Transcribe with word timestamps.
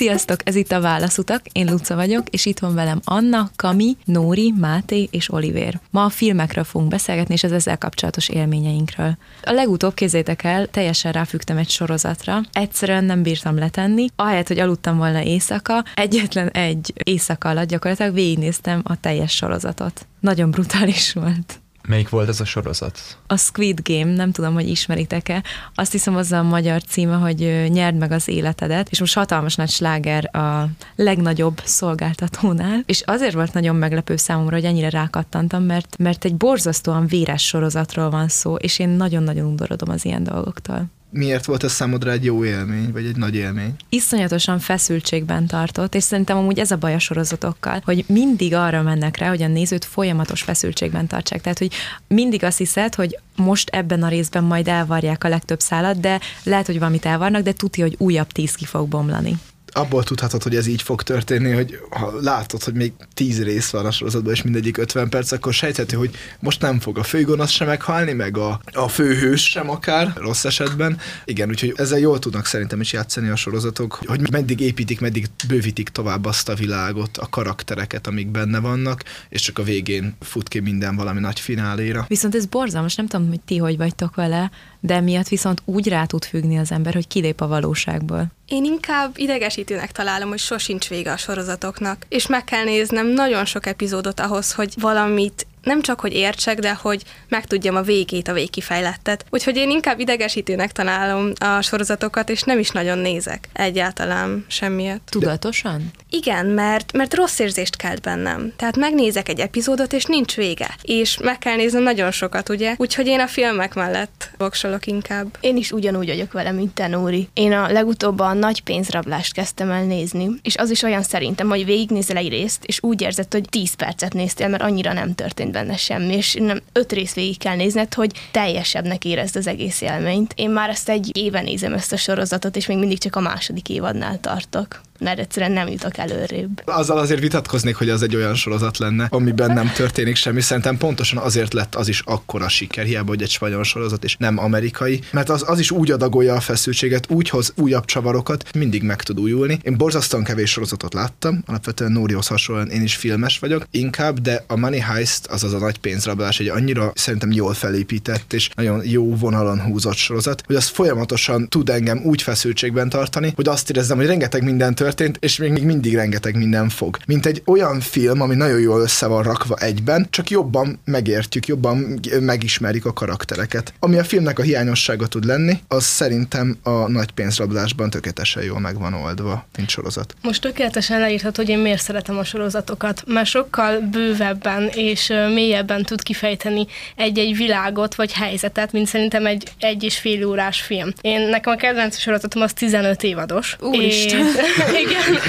Sziasztok, 0.00 0.40
ez 0.44 0.54
itt 0.54 0.72
a 0.72 0.80
Válaszutak, 0.80 1.46
én 1.52 1.66
Luca 1.70 1.94
vagyok, 1.94 2.28
és 2.28 2.46
itt 2.46 2.58
van 2.58 2.74
velem 2.74 3.00
Anna, 3.04 3.50
Kami, 3.56 3.96
Nóri, 4.04 4.54
Máté 4.60 5.08
és 5.10 5.32
Oliver. 5.32 5.80
Ma 5.90 6.04
a 6.04 6.08
filmekről 6.08 6.64
fogunk 6.64 6.90
beszélgetni, 6.90 7.34
és 7.34 7.42
az 7.42 7.52
ezzel 7.52 7.78
kapcsolatos 7.78 8.28
élményeinkről. 8.28 9.16
A 9.42 9.52
legutóbb, 9.52 9.94
kézzétek 9.94 10.44
el, 10.44 10.66
teljesen 10.66 11.12
ráfügtem 11.12 11.56
egy 11.56 11.68
sorozatra, 11.68 12.40
egyszerűen 12.52 13.04
nem 13.04 13.22
bírtam 13.22 13.58
letenni, 13.58 14.06
ahelyett, 14.16 14.48
hogy 14.48 14.58
aludtam 14.58 14.96
volna 14.96 15.22
éjszaka, 15.22 15.84
egyetlen 15.94 16.48
egy 16.48 16.92
éjszaka 17.04 17.48
alatt 17.48 17.68
gyakorlatilag 17.68 18.14
végignéztem 18.14 18.80
a 18.84 19.00
teljes 19.00 19.32
sorozatot. 19.32 20.06
Nagyon 20.20 20.50
brutális 20.50 21.12
volt. 21.12 21.60
Melyik 21.90 22.08
volt 22.08 22.28
ez 22.28 22.40
a 22.40 22.44
sorozat? 22.44 23.18
A 23.26 23.36
Squid 23.36 23.80
Game, 23.82 24.14
nem 24.14 24.32
tudom, 24.32 24.54
hogy 24.54 24.68
ismeritek-e. 24.68 25.42
Azt 25.74 25.92
hiszem, 25.92 26.16
az 26.16 26.32
a 26.32 26.42
magyar 26.42 26.82
címe, 26.82 27.14
hogy 27.14 27.66
nyerd 27.68 27.96
meg 27.96 28.12
az 28.12 28.28
életedet, 28.28 28.88
és 28.88 29.00
most 29.00 29.14
hatalmas 29.14 29.54
nagy 29.54 29.70
sláger 29.70 30.36
a 30.36 30.68
legnagyobb 30.96 31.60
szolgáltatónál. 31.64 32.82
És 32.86 33.02
azért 33.06 33.34
volt 33.34 33.52
nagyon 33.52 33.76
meglepő 33.76 34.16
számomra, 34.16 34.54
hogy 34.54 34.64
ennyire 34.64 34.90
rákattantam, 34.90 35.62
mert, 35.62 35.98
mert 35.98 36.24
egy 36.24 36.34
borzasztóan 36.34 37.06
véres 37.06 37.46
sorozatról 37.46 38.10
van 38.10 38.28
szó, 38.28 38.54
és 38.54 38.78
én 38.78 38.88
nagyon-nagyon 38.88 39.46
undorodom 39.46 39.88
az 39.88 40.04
ilyen 40.04 40.24
dolgoktól 40.24 40.90
miért 41.10 41.44
volt 41.44 41.64
ez 41.64 41.72
számodra 41.72 42.10
egy 42.10 42.24
jó 42.24 42.44
élmény, 42.44 42.92
vagy 42.92 43.06
egy 43.06 43.16
nagy 43.16 43.34
élmény? 43.34 43.74
Iszonyatosan 43.88 44.58
feszültségben 44.58 45.46
tartott, 45.46 45.94
és 45.94 46.02
szerintem 46.02 46.36
amúgy 46.36 46.58
ez 46.58 46.70
a 46.70 46.76
baj 46.76 46.94
a 46.94 46.98
sorozatokkal, 46.98 47.82
hogy 47.84 48.04
mindig 48.08 48.54
arra 48.54 48.82
mennek 48.82 49.16
rá, 49.16 49.28
hogy 49.28 49.42
a 49.42 49.48
nézőt 49.48 49.84
folyamatos 49.84 50.42
feszültségben 50.42 51.06
tartsák. 51.06 51.40
Tehát, 51.40 51.58
hogy 51.58 51.72
mindig 52.06 52.44
azt 52.44 52.58
hiszed, 52.58 52.94
hogy 52.94 53.18
most 53.36 53.68
ebben 53.68 54.02
a 54.02 54.08
részben 54.08 54.44
majd 54.44 54.68
elvarják 54.68 55.24
a 55.24 55.28
legtöbb 55.28 55.60
szálat, 55.60 56.00
de 56.00 56.20
lehet, 56.42 56.66
hogy 56.66 56.78
valamit 56.78 57.06
elvarnak, 57.06 57.42
de 57.42 57.52
tudja, 57.52 57.84
hogy 57.84 57.96
újabb 57.98 58.32
tíz 58.32 58.54
ki 58.54 58.64
fog 58.64 58.88
bomlani 58.88 59.38
abból 59.72 60.04
tudhatod, 60.04 60.42
hogy 60.42 60.56
ez 60.56 60.66
így 60.66 60.82
fog 60.82 61.02
történni, 61.02 61.50
hogy 61.50 61.78
ha 61.90 62.14
látod, 62.20 62.62
hogy 62.62 62.74
még 62.74 62.92
tíz 63.14 63.42
rész 63.42 63.70
van 63.70 63.86
a 63.86 63.90
sorozatban, 63.90 64.32
és 64.32 64.42
mindegyik 64.42 64.78
50 64.78 65.08
perc, 65.08 65.32
akkor 65.32 65.52
sejthető, 65.52 65.96
hogy 65.96 66.10
most 66.40 66.60
nem 66.60 66.80
fog 66.80 66.98
a 66.98 67.02
főgonosz 67.02 67.50
sem 67.50 67.66
meghalni, 67.66 68.12
meg 68.12 68.36
a, 68.36 68.60
a 68.72 68.88
főhős 68.88 69.50
sem 69.50 69.70
akár, 69.70 70.12
rossz 70.16 70.44
esetben. 70.44 70.98
Igen, 71.24 71.48
úgyhogy 71.48 71.72
ezzel 71.76 71.98
jól 71.98 72.18
tudnak 72.18 72.46
szerintem 72.46 72.80
is 72.80 72.92
játszani 72.92 73.28
a 73.28 73.36
sorozatok, 73.36 74.00
hogy 74.06 74.30
meddig 74.30 74.60
építik, 74.60 75.00
meddig 75.00 75.26
bővítik 75.48 75.88
tovább 75.88 76.24
azt 76.24 76.48
a 76.48 76.54
világot, 76.54 77.16
a 77.16 77.28
karaktereket, 77.28 78.06
amik 78.06 78.28
benne 78.28 78.58
vannak, 78.58 79.04
és 79.28 79.40
csak 79.40 79.58
a 79.58 79.62
végén 79.62 80.16
fut 80.20 80.48
ki 80.48 80.60
minden 80.60 80.96
valami 80.96 81.20
nagy 81.20 81.40
fináléra. 81.40 82.04
Viszont 82.08 82.34
ez 82.34 82.46
borzalmas, 82.46 82.94
nem 82.94 83.06
tudom, 83.06 83.28
hogy 83.28 83.40
ti 83.40 83.56
hogy 83.56 83.76
vagytok 83.76 84.14
vele, 84.14 84.50
de 84.80 85.00
miatt 85.00 85.28
viszont 85.28 85.62
úgy 85.64 85.88
rá 85.88 86.04
tud 86.04 86.24
függni 86.24 86.58
az 86.58 86.72
ember, 86.72 86.94
hogy 86.94 87.06
kilép 87.06 87.40
a 87.40 87.46
valóságból. 87.46 88.26
Én 88.46 88.64
inkább 88.64 89.12
idegesítőnek 89.16 89.92
találom, 89.92 90.28
hogy 90.28 90.38
sosincs 90.38 90.88
vége 90.88 91.12
a 91.12 91.16
sorozatoknak, 91.16 92.06
és 92.08 92.26
meg 92.26 92.44
kell 92.44 92.64
néznem 92.64 93.06
nagyon 93.06 93.44
sok 93.44 93.66
epizódot 93.66 94.20
ahhoz, 94.20 94.52
hogy 94.52 94.74
valamit 94.80 95.46
nem 95.62 95.82
csak, 95.82 96.00
hogy 96.00 96.12
értsek, 96.12 96.58
de 96.58 96.72
hogy 96.74 97.02
megtudjam 97.28 97.76
a 97.76 97.82
végét, 97.82 98.28
a 98.28 98.32
végkifejlettet. 98.32 99.24
Úgyhogy 99.30 99.56
én 99.56 99.70
inkább 99.70 100.00
idegesítőnek 100.00 100.72
találom 100.72 101.32
a 101.38 101.60
sorozatokat, 101.60 102.30
és 102.30 102.42
nem 102.42 102.58
is 102.58 102.70
nagyon 102.70 102.98
nézek 102.98 103.48
egyáltalán 103.52 104.44
semmiet. 104.48 105.00
Tudatosan? 105.10 105.90
Igen, 106.10 106.46
mert, 106.46 106.92
mert 106.92 107.14
rossz 107.14 107.38
érzést 107.38 107.76
kelt 107.76 108.00
bennem. 108.00 108.52
Tehát 108.56 108.76
megnézek 108.76 109.28
egy 109.28 109.40
epizódot, 109.40 109.92
és 109.92 110.04
nincs 110.04 110.34
vége. 110.34 110.74
És 110.82 111.18
meg 111.18 111.38
kell 111.38 111.56
néznem 111.56 111.82
nagyon 111.82 112.10
sokat, 112.10 112.48
ugye? 112.48 112.74
Úgyhogy 112.76 113.06
én 113.06 113.20
a 113.20 113.26
filmek 113.26 113.74
mellett 113.74 114.30
voksolok 114.38 114.86
inkább. 114.86 115.36
Én 115.40 115.56
is 115.56 115.72
ugyanúgy 115.72 116.06
vagyok 116.06 116.32
vele, 116.32 116.50
mint 116.52 116.74
te, 116.74 116.86
Nóri. 116.86 117.28
Én 117.32 117.52
a 117.52 117.72
legutóbb 117.72 118.18
a 118.18 118.32
nagy 118.32 118.62
pénzrablást 118.62 119.32
kezdtem 119.32 119.70
el 119.70 119.84
nézni, 119.84 120.28
és 120.42 120.56
az 120.56 120.70
is 120.70 120.82
olyan 120.82 121.02
szerintem, 121.02 121.48
hogy 121.48 121.64
végignézel 121.64 122.16
egy 122.16 122.28
részt, 122.28 122.64
és 122.64 122.82
úgy 122.82 123.02
érzed, 123.02 123.32
hogy 123.32 123.48
10 123.50 123.74
percet 123.74 124.12
néztél, 124.12 124.48
mert 124.48 124.62
annyira 124.62 124.92
nem 124.92 125.14
történt 125.14 125.49
történt 125.50 125.66
benne 125.66 125.76
semmi, 125.76 126.14
és 126.16 126.34
nem 126.34 126.60
öt 126.72 126.92
rész 126.92 127.14
végig 127.14 127.38
kell 127.38 127.56
nézned, 127.56 127.94
hogy 127.94 128.12
teljesebbnek 128.30 129.04
érezd 129.04 129.36
az 129.36 129.46
egész 129.46 129.80
élményt. 129.80 130.32
Én 130.36 130.50
már 130.50 130.68
ezt 130.68 130.88
egy 130.88 131.16
éve 131.16 131.40
nézem 131.40 131.72
ezt 131.72 131.92
a 131.92 131.96
sorozatot, 131.96 132.56
és 132.56 132.66
még 132.66 132.78
mindig 132.78 132.98
csak 132.98 133.16
a 133.16 133.20
második 133.20 133.68
évadnál 133.68 134.20
tartok 134.20 134.80
mert 135.00 135.18
egyszerűen 135.18 135.52
nem 135.52 135.68
jutok 135.68 135.98
előrébb. 135.98 136.62
Azzal 136.64 136.98
azért 136.98 137.20
vitatkoznék, 137.20 137.76
hogy 137.76 137.88
az 137.88 138.02
egy 138.02 138.16
olyan 138.16 138.34
sorozat 138.34 138.78
lenne, 138.78 139.06
amiben 139.10 139.52
nem 139.52 139.72
történik 139.72 140.16
semmi. 140.16 140.40
Szerintem 140.40 140.76
pontosan 140.76 141.18
azért 141.18 141.52
lett 141.52 141.74
az 141.74 141.88
is 141.88 142.02
akkora 142.04 142.48
siker, 142.48 142.84
hiába, 142.84 143.08
hogy 143.08 143.22
egy 143.22 143.30
spanyol 143.30 143.64
sorozat 143.64 144.04
és 144.04 144.16
nem 144.16 144.38
amerikai, 144.38 145.00
mert 145.10 145.28
az, 145.28 145.44
az 145.46 145.58
is 145.58 145.70
úgy 145.70 145.90
adagolja 145.90 146.34
a 146.34 146.40
feszültséget, 146.40 147.10
úgy 147.10 147.28
hoz 147.28 147.52
újabb 147.56 147.84
csavarokat, 147.84 148.54
mindig 148.54 148.82
meg 148.82 149.02
tud 149.02 149.20
újulni. 149.20 149.58
Én 149.62 149.76
borzasztóan 149.76 150.24
kevés 150.24 150.50
sorozatot 150.50 150.94
láttam, 150.94 151.42
alapvetően 151.46 151.92
Nórihoz 151.92 152.26
hasonlóan 152.26 152.68
én 152.68 152.82
is 152.82 152.96
filmes 152.96 153.38
vagyok, 153.38 153.66
inkább, 153.70 154.18
de 154.18 154.44
a 154.46 154.56
Money 154.56 154.80
Heist, 154.80 155.26
azaz 155.26 155.52
a 155.52 155.58
nagy 155.58 155.78
pénzrablás, 155.78 156.40
egy 156.40 156.48
annyira 156.48 156.92
szerintem 156.94 157.32
jól 157.32 157.54
felépített 157.54 158.32
és 158.32 158.50
nagyon 158.54 158.80
jó 158.84 159.16
vonalon 159.16 159.60
húzott 159.60 159.96
sorozat, 159.96 160.42
hogy 160.46 160.56
az 160.56 160.66
folyamatosan 160.66 161.48
tud 161.48 161.68
engem 161.68 162.00
úgy 162.04 162.22
feszültségben 162.22 162.88
tartani, 162.88 163.32
hogy 163.36 163.48
azt 163.48 163.70
érezzem, 163.70 163.96
hogy 163.96 164.06
rengeteg 164.06 164.42
minden 164.42 164.74
történt, 164.94 165.16
és 165.20 165.36
még, 165.38 165.52
még 165.52 165.62
mindig 165.62 165.94
rengeteg 165.94 166.36
minden 166.36 166.68
fog. 166.68 166.96
Mint 167.06 167.26
egy 167.26 167.42
olyan 167.46 167.80
film, 167.80 168.20
ami 168.20 168.34
nagyon 168.34 168.60
jól 168.60 168.80
össze 168.80 169.06
van 169.06 169.22
rakva 169.22 169.56
egyben, 169.56 170.06
csak 170.10 170.30
jobban 170.30 170.80
megértjük, 170.84 171.46
jobban 171.46 172.00
megismerjük 172.20 172.84
a 172.84 172.92
karaktereket. 172.92 173.72
Ami 173.78 173.98
a 173.98 174.04
filmnek 174.04 174.38
a 174.38 174.42
hiányossága 174.42 175.06
tud 175.06 175.24
lenni, 175.24 175.58
az 175.68 175.84
szerintem 175.84 176.58
a 176.62 176.70
nagy 176.70 177.10
pénzrablásban 177.10 177.90
tökéletesen 177.90 178.42
jól 178.42 178.60
meg 178.60 178.78
van 178.78 178.94
oldva, 178.94 179.46
mint 179.56 179.68
sorozat. 179.68 180.14
Most 180.22 180.40
tökéletesen 180.40 181.00
leírhat, 181.00 181.36
hogy 181.36 181.48
én 181.48 181.58
miért 181.58 181.82
szeretem 181.82 182.18
a 182.18 182.24
sorozatokat, 182.24 183.02
mert 183.06 183.28
sokkal 183.28 183.80
bővebben 183.80 184.70
és 184.74 185.12
mélyebben 185.34 185.82
tud 185.82 186.02
kifejteni 186.02 186.66
egy-egy 186.96 187.36
világot 187.36 187.94
vagy 187.94 188.12
helyzetet, 188.12 188.72
mint 188.72 188.86
szerintem 188.86 189.26
egy 189.26 189.52
egy 189.58 189.82
és 189.82 189.98
fél 189.98 190.26
órás 190.26 190.60
film. 190.60 190.92
Én 191.00 191.20
nekem 191.20 191.52
a 191.52 191.56
kedvenc 191.56 191.98
sorozatom 191.98 192.42
az 192.42 192.52
15 192.52 193.02
évados. 193.02 193.56
Úristen! 193.60 194.26
És, 194.26 194.79
igen. 194.80 195.20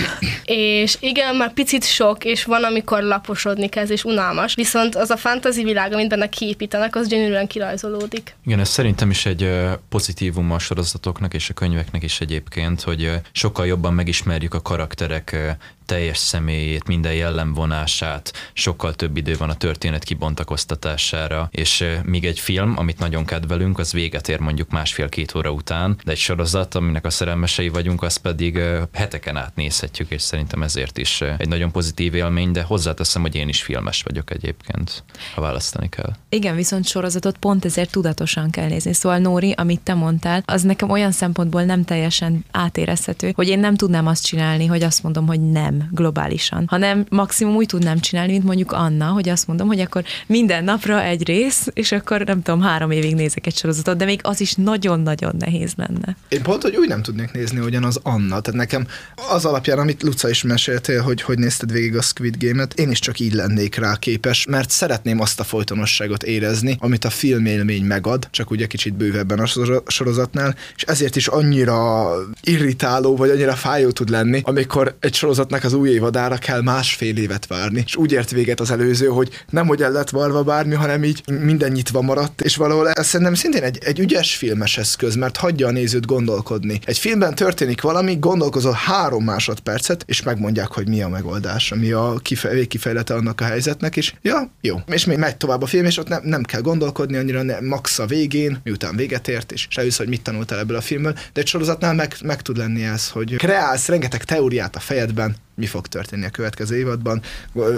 és 0.44 0.98
igen, 1.00 1.36
már 1.36 1.54
picit 1.54 1.84
sok, 1.84 2.26
és 2.26 2.44
van, 2.44 2.64
amikor 2.64 3.02
laposodni 3.02 3.70
kezd, 3.70 3.92
és 3.92 4.04
unalmas. 4.04 4.56
Viszont 4.56 4.96
az 4.96 5.10
a 5.10 5.18
fantasy 5.18 5.64
világ, 5.64 5.94
amit 5.94 6.10
benne 6.10 6.30
kiépítenek, 6.30 6.96
az 6.96 7.08
gyönyörűen 7.08 7.48
kirajzolódik. 7.48 8.36
Igen, 8.46 8.60
ez 8.60 8.70
szerintem 8.70 9.10
is 9.10 9.26
egy 9.26 9.50
pozitívum 9.90 10.52
a 10.52 10.60
sorozatoknak 10.60 11.34
és 11.34 11.50
a 11.50 11.54
könyveknek 11.54 12.04
is 12.04 12.22
egyébként, 12.22 12.82
hogy 12.82 13.12
sokkal 13.32 13.66
jobban 13.66 13.94
megismerjük 13.94 14.54
a 14.54 14.62
karakterek 14.62 15.58
teljes 15.86 16.18
személyét, 16.18 16.88
minden 16.88 17.14
jellemvonását, 17.14 18.34
sokkal 18.54 18.94
több 18.96 19.18
idő 19.18 19.36
van 19.38 19.50
a 19.50 19.56
történet 19.56 20.04
kibontakoztatására, 20.04 21.50
és 21.52 21.86
míg 22.04 22.26
egy 22.26 22.40
film, 22.40 22.74
amit 22.78 23.00
nagyon 23.00 23.26
kedvelünk, 23.26 23.80
az 23.80 23.92
véget 23.92 24.30
ér 24.30 24.40
mondjuk 24.40 24.70
másfél-két 24.70 25.36
óra 25.36 25.52
után, 25.52 25.98
de 26.04 26.12
egy 26.12 26.18
sorozat, 26.18 26.76
aminek 26.76 27.06
a 27.06 27.10
szerelmesei 27.10 27.70
vagyunk, 27.70 28.04
az 28.04 28.18
pedig 28.18 28.60
heteken 28.94 29.36
át 29.42 29.56
nézhetjük, 29.56 30.10
és 30.10 30.22
szerintem 30.22 30.64
ezért 30.64 30.98
is 30.98 31.22
egy 31.22 31.48
nagyon 31.48 31.72
pozitív 31.72 32.14
élmény, 32.14 32.52
de 32.52 32.62
hozzáteszem, 32.62 33.22
hogy 33.22 33.36
én 33.36 33.48
is 33.48 33.62
filmes 33.62 34.04
vagyok 34.04 34.32
egyébként, 34.32 35.04
ha 35.36 35.42
választani 35.42 35.90
kell. 35.90 36.12
Igen, 36.30 36.56
viszont 36.56 36.88
sorozatot 36.88 37.38
pont 37.38 37.66
ezért 37.66 37.92
tudatosan 37.92 38.50
kell 38.50 38.68
nézni. 38.68 38.94
Szóval 38.94 39.18
Nóri, 39.18 39.52
amit 39.58 39.82
te 39.82 39.94
mondtál, 39.94 40.44
az 40.46 40.62
nekem 40.62 40.90
olyan 40.90 41.12
szempontból 41.12 41.64
nem 41.64 41.84
teljesen 41.84 42.46
átérezhető, 42.52 43.32
hogy 43.36 43.48
én 43.48 43.60
nem 43.60 43.76
tudnám 43.76 44.08
azt 44.08 44.26
csinálni, 44.26 44.66
hogy 44.66 44.84
azt 44.84 45.04
mondom, 45.04 45.28
hogy 45.28 45.52
nem 45.52 45.88
globálisan, 45.92 46.66
hanem 46.68 47.06
maximum 47.10 47.56
úgy 47.56 47.66
tudnám 47.66 48.00
csinálni, 48.00 48.32
mint 48.32 48.44
mondjuk 48.44 48.72
Anna, 48.72 49.06
hogy 49.06 49.30
azt 49.30 49.48
mondom, 49.48 49.68
hogy 49.68 49.80
akkor 49.80 50.04
minden 50.26 50.64
napra 50.64 51.02
egy 51.04 51.26
rész, 51.26 51.68
és 51.74 51.92
akkor 51.92 52.22
nem 52.22 52.42
tudom, 52.42 52.62
három 52.62 52.92
évig 52.92 53.16
nézek 53.16 53.48
egy 53.48 53.58
sorozatot, 53.58 53.98
de 53.98 54.06
még 54.06 54.20
az 54.24 54.42
is 54.42 54.54
nagyon-nagyon 54.54 55.36
nehéz 55.40 55.74
lenne. 55.76 56.16
Én 56.28 56.42
pont, 56.42 56.62
hogy 56.62 56.76
úgy 56.76 56.88
nem 56.88 57.02
tudnék 57.02 57.32
nézni, 57.32 57.60
hogyan 57.60 57.84
az 57.84 58.00
Anna. 58.04 58.40
Tehát 58.40 58.60
nekem 58.60 58.88
az 59.32 59.46
alapján, 59.46 59.80
amit 59.80 60.04
Luca 60.04 60.30
is 60.30 60.44
meséltél, 60.44 61.02
hogy 61.02 61.22
hogy 61.22 61.40
nézted 61.40 61.72
végig 61.72 61.98
a 61.98 62.02
Squid 62.02 62.36
Game-et, 62.40 62.74
én 62.74 62.92
is 62.92 63.00
csak 63.00 63.20
így 63.20 63.34
lennék 63.34 63.76
rá 63.76 63.96
képes, 63.96 64.46
mert 64.46 64.70
szeretném 64.70 65.20
azt 65.20 65.40
a 65.40 65.44
folytonosságot 65.44 66.24
érezni, 66.24 66.78
amit 66.80 67.06
a 67.06 67.10
filmélmény 67.10 67.84
megad, 67.84 68.28
csak 68.32 68.52
ugye 68.52 68.66
kicsit 68.66 68.94
bővebben 68.94 69.40
a 69.40 69.46
sorozatnál, 69.88 70.56
és 70.76 70.84
ezért 70.84 71.16
is 71.16 71.28
annyira 71.28 72.10
irritáló, 72.44 73.16
vagy 73.16 73.30
annyira 73.30 73.54
fájó 73.54 73.90
tud 73.90 74.10
lenni, 74.10 74.42
amikor 74.44 74.96
egy 75.00 75.14
sorozatnak 75.14 75.64
az 75.64 75.74
új 75.74 75.90
évadára 75.90 76.38
kell 76.38 76.62
másfél 76.62 77.18
évet 77.18 77.48
várni. 77.48 77.84
És 77.86 77.96
úgy 77.96 78.12
ért 78.12 78.32
véget 78.32 78.60
az 78.60 78.72
előző, 78.72 79.08
hogy 79.08 79.30
nem 79.50 79.68
hogy 79.68 79.82
el 79.82 79.92
lett 79.92 80.10
varva 80.10 80.44
bármi, 80.44 80.76
hanem 80.76 81.04
így 81.04 81.24
minden 81.42 81.72
nyitva 81.72 82.02
maradt, 82.02 82.42
és 82.42 82.56
valahol 82.56 82.90
ez 82.90 83.08
szerintem 83.08 83.36
szintén 83.36 83.64
egy, 83.64 83.78
egy 83.84 84.00
ügyes 84.00 84.36
filmes 84.36 84.78
eszköz, 84.78 85.16
mert 85.16 85.38
hagyja 85.38 85.68
a 85.68 85.72
nézőt 85.72 86.06
gondolkodni. 86.06 86.80
Egy 86.86 86.98
filmben 86.98 87.36
történik 87.36 87.82
valami, 87.82 88.18
gondolkozol 88.20 88.78
három 88.86 89.11
másodpercet, 89.20 90.04
és 90.08 90.24
megmondják, 90.24 90.68
hogy 90.68 90.88
mi 90.88 91.02
a 91.02 91.08
megoldás, 91.08 91.74
mi 91.76 91.92
a 91.92 92.20
kife- 92.22 92.68
kifejlete 92.68 93.14
annak 93.14 93.42
a 93.42 93.46
helyzetnek, 93.46 93.98
és 93.98 94.14
ja, 94.22 94.52
jó. 94.62 94.78
És 94.88 95.06
még 95.06 95.18
megy 95.18 95.38
tovább 95.38 95.62
a 95.62 95.66
film, 95.66 95.86
és 95.86 95.98
ott 95.98 96.08
nem, 96.08 96.22
nem 96.24 96.44
kell 96.44 96.62
gondolkodni 96.62 97.18
annyira, 97.18 97.42
ne, 97.42 97.60
max 97.60 98.00
a 98.00 98.06
végén, 98.06 98.60
miután 98.64 98.96
véget 98.96 99.28
ért, 99.28 99.52
és 99.52 99.68
se 99.70 99.84
hogy 99.98 100.08
mit 100.08 100.22
tanultál 100.22 100.60
ebből 100.60 100.78
a 100.78 100.82
filmből, 100.82 101.14
de 101.14 101.42
egy 101.42 101.48
sorozatnál 101.48 101.94
meg, 101.94 102.16
meg 102.24 102.42
tud 102.42 102.58
lenni 102.58 102.84
ez, 102.84 103.10
hogy 103.10 103.36
kreálsz 103.36 103.88
rengeteg 103.88 104.24
teóriát 104.24 104.76
a 104.76 104.80
fejedben, 104.80 105.36
mi 105.56 105.66
fog 105.66 105.88
történni 105.88 106.26
a 106.26 106.30
következő 106.30 106.78
évadban. 106.78 107.22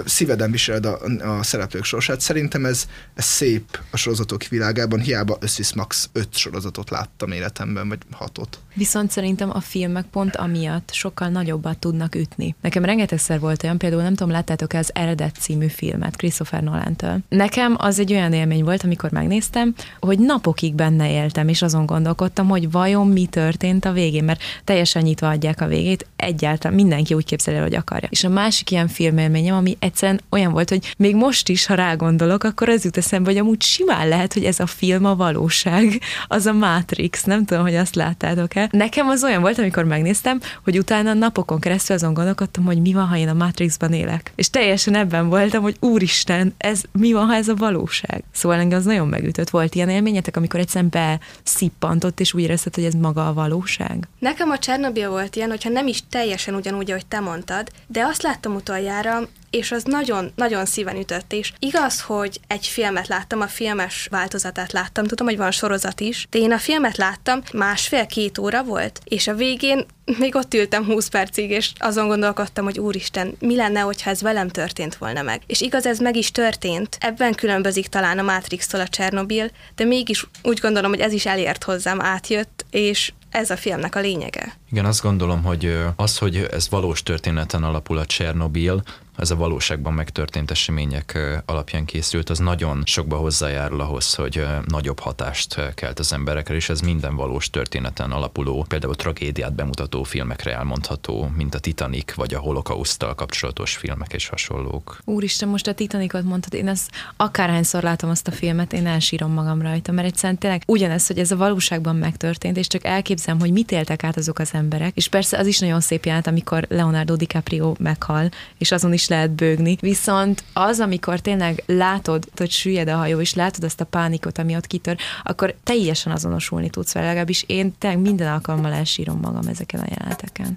Szíveden 0.04 0.50
viseled 0.50 0.84
a, 0.86 0.98
a 1.38 1.42
szereplők 1.42 1.84
sorsát. 1.84 2.20
Szerintem 2.20 2.64
ez, 2.64 2.88
ez 3.14 3.24
szép 3.24 3.78
a 3.90 3.96
sorozatok 3.96 4.44
világában, 4.44 5.00
hiába 5.00 5.36
összvisz 5.40 5.72
max. 5.72 6.08
öt 6.12 6.36
sorozatot 6.36 6.90
láttam 6.90 7.32
életemben, 7.32 7.88
vagy 7.88 7.98
hatot. 8.10 8.58
Viszont 8.74 9.10
szerintem 9.10 9.50
a 9.50 9.60
filmek 9.60 10.04
pont 10.04 10.36
amiatt 10.36 10.92
sokkal 10.92 11.28
nagyobbat 11.28 11.78
tudnak 11.78 12.14
ütni. 12.14 12.54
Nekem 12.60 12.84
rengetegszer 12.84 13.40
volt 13.40 13.62
olyan, 13.62 13.78
például 13.78 14.02
nem 14.02 14.14
tudom, 14.14 14.32
láttátok-e 14.32 14.78
az 14.78 14.90
Eredet 14.92 15.36
című 15.40 15.66
filmet 15.66 16.16
Christopher 16.16 16.62
Nolan-től. 16.62 17.18
Nekem 17.28 17.74
az 17.78 17.98
egy 17.98 18.12
olyan 18.12 18.32
élmény 18.32 18.64
volt, 18.64 18.82
amikor 18.82 19.10
megnéztem, 19.10 19.74
hogy 20.00 20.18
napokig 20.18 20.74
benne 20.74 21.10
éltem, 21.10 21.48
és 21.48 21.62
azon 21.62 21.86
gondolkodtam, 21.86 22.48
hogy 22.48 22.70
vajon 22.70 23.08
mi 23.08 23.26
történt 23.26 23.84
a 23.84 23.92
végén, 23.92 24.24
mert 24.24 24.42
teljesen 24.64 25.02
nyitva 25.02 25.28
adják 25.28 25.60
a 25.60 25.66
végét, 25.66 26.06
egyáltalán 26.16 26.76
mindenki 26.76 27.14
úgy 27.14 27.24
képzeli, 27.24 27.58
hogy 27.64 27.74
akarja. 27.74 28.08
És 28.10 28.24
a 28.24 28.28
másik 28.28 28.70
ilyen 28.70 28.88
filmélményem, 28.88 29.56
ami 29.56 29.76
egyszerűen 29.78 30.20
olyan 30.30 30.52
volt, 30.52 30.68
hogy 30.68 30.94
még 30.96 31.14
most 31.14 31.48
is, 31.48 31.66
ha 31.66 31.74
rágondolok, 31.74 32.44
akkor 32.44 32.68
az 32.68 32.84
jut 32.84 32.96
eszembe, 32.96 33.30
hogy 33.30 33.38
amúgy 33.38 33.62
simán 33.62 34.08
lehet, 34.08 34.32
hogy 34.32 34.44
ez 34.44 34.60
a 34.60 34.66
film 34.66 35.04
a 35.04 35.16
valóság, 35.16 36.00
az 36.26 36.46
a 36.46 36.52
Matrix, 36.52 37.22
nem 37.24 37.44
tudom, 37.44 37.62
hogy 37.62 37.74
azt 37.74 37.94
láttátok-e. 37.94 38.68
Nekem 38.72 39.08
az 39.08 39.24
olyan 39.24 39.40
volt, 39.40 39.58
amikor 39.58 39.84
megnéztem, 39.84 40.40
hogy 40.64 40.78
utána 40.78 41.14
napokon 41.14 41.60
keresztül 41.60 41.96
azon 41.96 42.14
gondolkodtam, 42.14 42.64
hogy 42.64 42.80
mi 42.80 42.92
van, 42.92 43.06
ha 43.06 43.16
én 43.16 43.28
a 43.28 43.34
Matrixban 43.34 43.92
élek. 43.92 44.32
És 44.34 44.50
teljesen 44.50 44.94
ebben 44.94 45.28
voltam, 45.28 45.62
hogy 45.62 45.76
úristen, 45.80 46.54
ez 46.56 46.82
mi 46.92 47.12
van, 47.12 47.26
ha 47.26 47.34
ez 47.34 47.48
a 47.48 47.54
valóság. 47.54 48.24
Szóval 48.32 48.58
engem 48.58 48.78
az 48.78 48.84
nagyon 48.84 49.08
megütött. 49.08 49.50
Volt 49.50 49.74
ilyen 49.74 49.88
élményetek, 49.88 50.36
amikor 50.36 50.60
egyszerűen 50.60 50.90
beszippantott, 50.90 52.20
és 52.20 52.34
úgy 52.34 52.42
érezted, 52.42 52.74
hogy 52.74 52.84
ez 52.84 52.94
maga 52.94 53.28
a 53.28 53.32
valóság? 53.32 54.08
Nekem 54.18 54.50
a 54.50 54.58
Csernobil 54.58 55.10
volt 55.10 55.36
ilyen, 55.36 55.48
hogyha 55.48 55.70
nem 55.70 55.86
is 55.86 56.02
teljesen 56.10 56.54
ugyanúgy, 56.54 56.90
ahogy 56.90 57.06
te 57.06 57.20
mondtad, 57.20 57.53
de 57.86 58.04
azt 58.04 58.22
láttam 58.22 58.54
utoljára, 58.54 59.28
és 59.50 59.72
az 59.72 59.82
nagyon-nagyon 59.82 60.64
szíven 60.64 60.96
ütött, 60.96 61.32
és 61.32 61.52
igaz, 61.58 62.00
hogy 62.00 62.40
egy 62.46 62.66
filmet 62.66 63.08
láttam, 63.08 63.40
a 63.40 63.46
filmes 63.46 64.06
változatát 64.10 64.72
láttam, 64.72 65.04
tudom, 65.04 65.26
hogy 65.26 65.36
van 65.36 65.50
sorozat 65.50 66.00
is, 66.00 66.26
de 66.30 66.38
én 66.38 66.52
a 66.52 66.58
filmet 66.58 66.96
láttam, 66.96 67.42
másfél-két 67.52 68.38
óra 68.38 68.62
volt, 68.62 69.00
és 69.04 69.26
a 69.26 69.34
végén 69.34 69.86
még 70.18 70.34
ott 70.34 70.54
ültem 70.54 70.84
20 70.84 71.08
percig, 71.08 71.50
és 71.50 71.72
azon 71.78 72.06
gondolkodtam, 72.06 72.64
hogy 72.64 72.78
úristen, 72.78 73.36
mi 73.38 73.56
lenne, 73.56 73.80
hogyha 73.80 74.10
ez 74.10 74.22
velem 74.22 74.48
történt 74.48 74.96
volna 74.96 75.22
meg. 75.22 75.42
És 75.46 75.60
igaz, 75.60 75.86
ez 75.86 75.98
meg 75.98 76.16
is 76.16 76.30
történt. 76.30 76.96
Ebben 77.00 77.34
különbözik 77.34 77.86
talán 77.86 78.18
a 78.18 78.22
Matrix-tól 78.22 78.80
a 78.80 78.88
Csernobil, 78.88 79.50
de 79.74 79.84
mégis 79.84 80.26
úgy 80.42 80.58
gondolom, 80.58 80.90
hogy 80.90 81.00
ez 81.00 81.12
is 81.12 81.26
elért 81.26 81.64
hozzám, 81.64 82.00
átjött, 82.00 82.64
és 82.70 83.12
ez 83.34 83.50
a 83.50 83.56
filmnek 83.56 83.94
a 83.94 84.00
lényege. 84.00 84.56
Igen, 84.70 84.84
azt 84.84 85.02
gondolom, 85.02 85.42
hogy 85.42 85.78
az, 85.96 86.18
hogy 86.18 86.48
ez 86.50 86.68
valós 86.68 87.02
történeten 87.02 87.64
alapul 87.64 87.98
a 87.98 88.06
Csernobil, 88.06 88.82
ez 89.16 89.30
a 89.30 89.36
valóságban 89.36 89.92
megtörtént 89.92 90.50
események 90.50 91.18
alapján 91.46 91.84
készült, 91.84 92.30
az 92.30 92.38
nagyon 92.38 92.82
sokba 92.84 93.16
hozzájárul 93.16 93.80
ahhoz, 93.80 94.14
hogy 94.14 94.46
nagyobb 94.66 94.98
hatást 94.98 95.74
kelt 95.74 95.98
az 95.98 96.12
emberekre, 96.12 96.54
és 96.54 96.68
ez 96.68 96.80
minden 96.80 97.16
valós 97.16 97.50
történeten 97.50 98.10
alapuló, 98.10 98.64
például 98.68 98.94
tragédiát 98.94 99.54
bemutató 99.54 100.02
filmekre 100.02 100.54
elmondható, 100.54 101.30
mint 101.36 101.54
a 101.54 101.58
Titanic, 101.58 102.14
vagy 102.14 102.34
a 102.34 102.38
holokausztal 102.38 103.14
kapcsolatos 103.14 103.76
filmek 103.76 104.12
és 104.12 104.28
hasonlók. 104.28 104.98
Úristen, 105.04 105.48
most 105.48 105.66
a 105.66 105.74
Titanicot 105.74 106.22
mondtad, 106.22 106.54
én 106.54 106.68
ezt 106.68 106.90
akárhányszor 107.16 107.82
látom 107.82 108.10
azt 108.10 108.28
a 108.28 108.32
filmet, 108.32 108.72
én 108.72 108.86
elsírom 108.86 109.32
magam 109.32 109.62
rajta, 109.62 109.92
mert 109.92 110.06
egyszerűen 110.06 110.38
tényleg 110.38 110.62
ugyanez, 110.66 111.06
hogy 111.06 111.18
ez 111.18 111.30
a 111.30 111.36
valóságban 111.36 111.96
megtörtént, 111.96 112.56
és 112.56 112.66
csak 112.66 112.84
elképzelem, 112.84 113.40
hogy 113.40 113.52
mit 113.52 113.72
éltek 113.72 114.04
át 114.04 114.16
azok 114.16 114.38
az 114.38 114.50
emberek. 114.52 114.96
És 114.96 115.08
persze 115.08 115.38
az 115.38 115.46
is 115.46 115.58
nagyon 115.58 115.80
szép 115.80 116.04
jelent, 116.04 116.26
amikor 116.26 116.66
Leonardo 116.68 117.16
DiCaprio 117.16 117.74
meghal, 117.78 118.28
és 118.58 118.72
azon 118.72 118.92
is 118.92 119.03
is 119.04 119.10
lehet 119.10 119.30
bőgni. 119.30 119.76
Viszont 119.80 120.44
az, 120.52 120.80
amikor 120.80 121.20
tényleg 121.20 121.62
látod, 121.66 122.24
hogy 122.36 122.50
süllyed 122.50 122.88
a 122.88 122.96
hajó, 122.96 123.20
és 123.20 123.34
látod 123.34 123.64
azt 123.64 123.80
a 123.80 123.84
pánikot, 123.84 124.38
ami 124.38 124.56
ott 124.56 124.66
kitör, 124.66 124.96
akkor 125.22 125.54
teljesen 125.62 126.12
azonosulni 126.12 126.70
tudsz 126.70 126.92
vele, 126.92 127.06
legalábbis 127.06 127.44
én 127.46 127.74
tényleg 127.78 128.00
minden 128.00 128.32
alkalommal 128.32 128.72
elsírom 128.72 129.18
magam 129.20 129.46
ezeken 129.46 129.80
a 129.80 129.86
jeleneteken. 129.88 130.56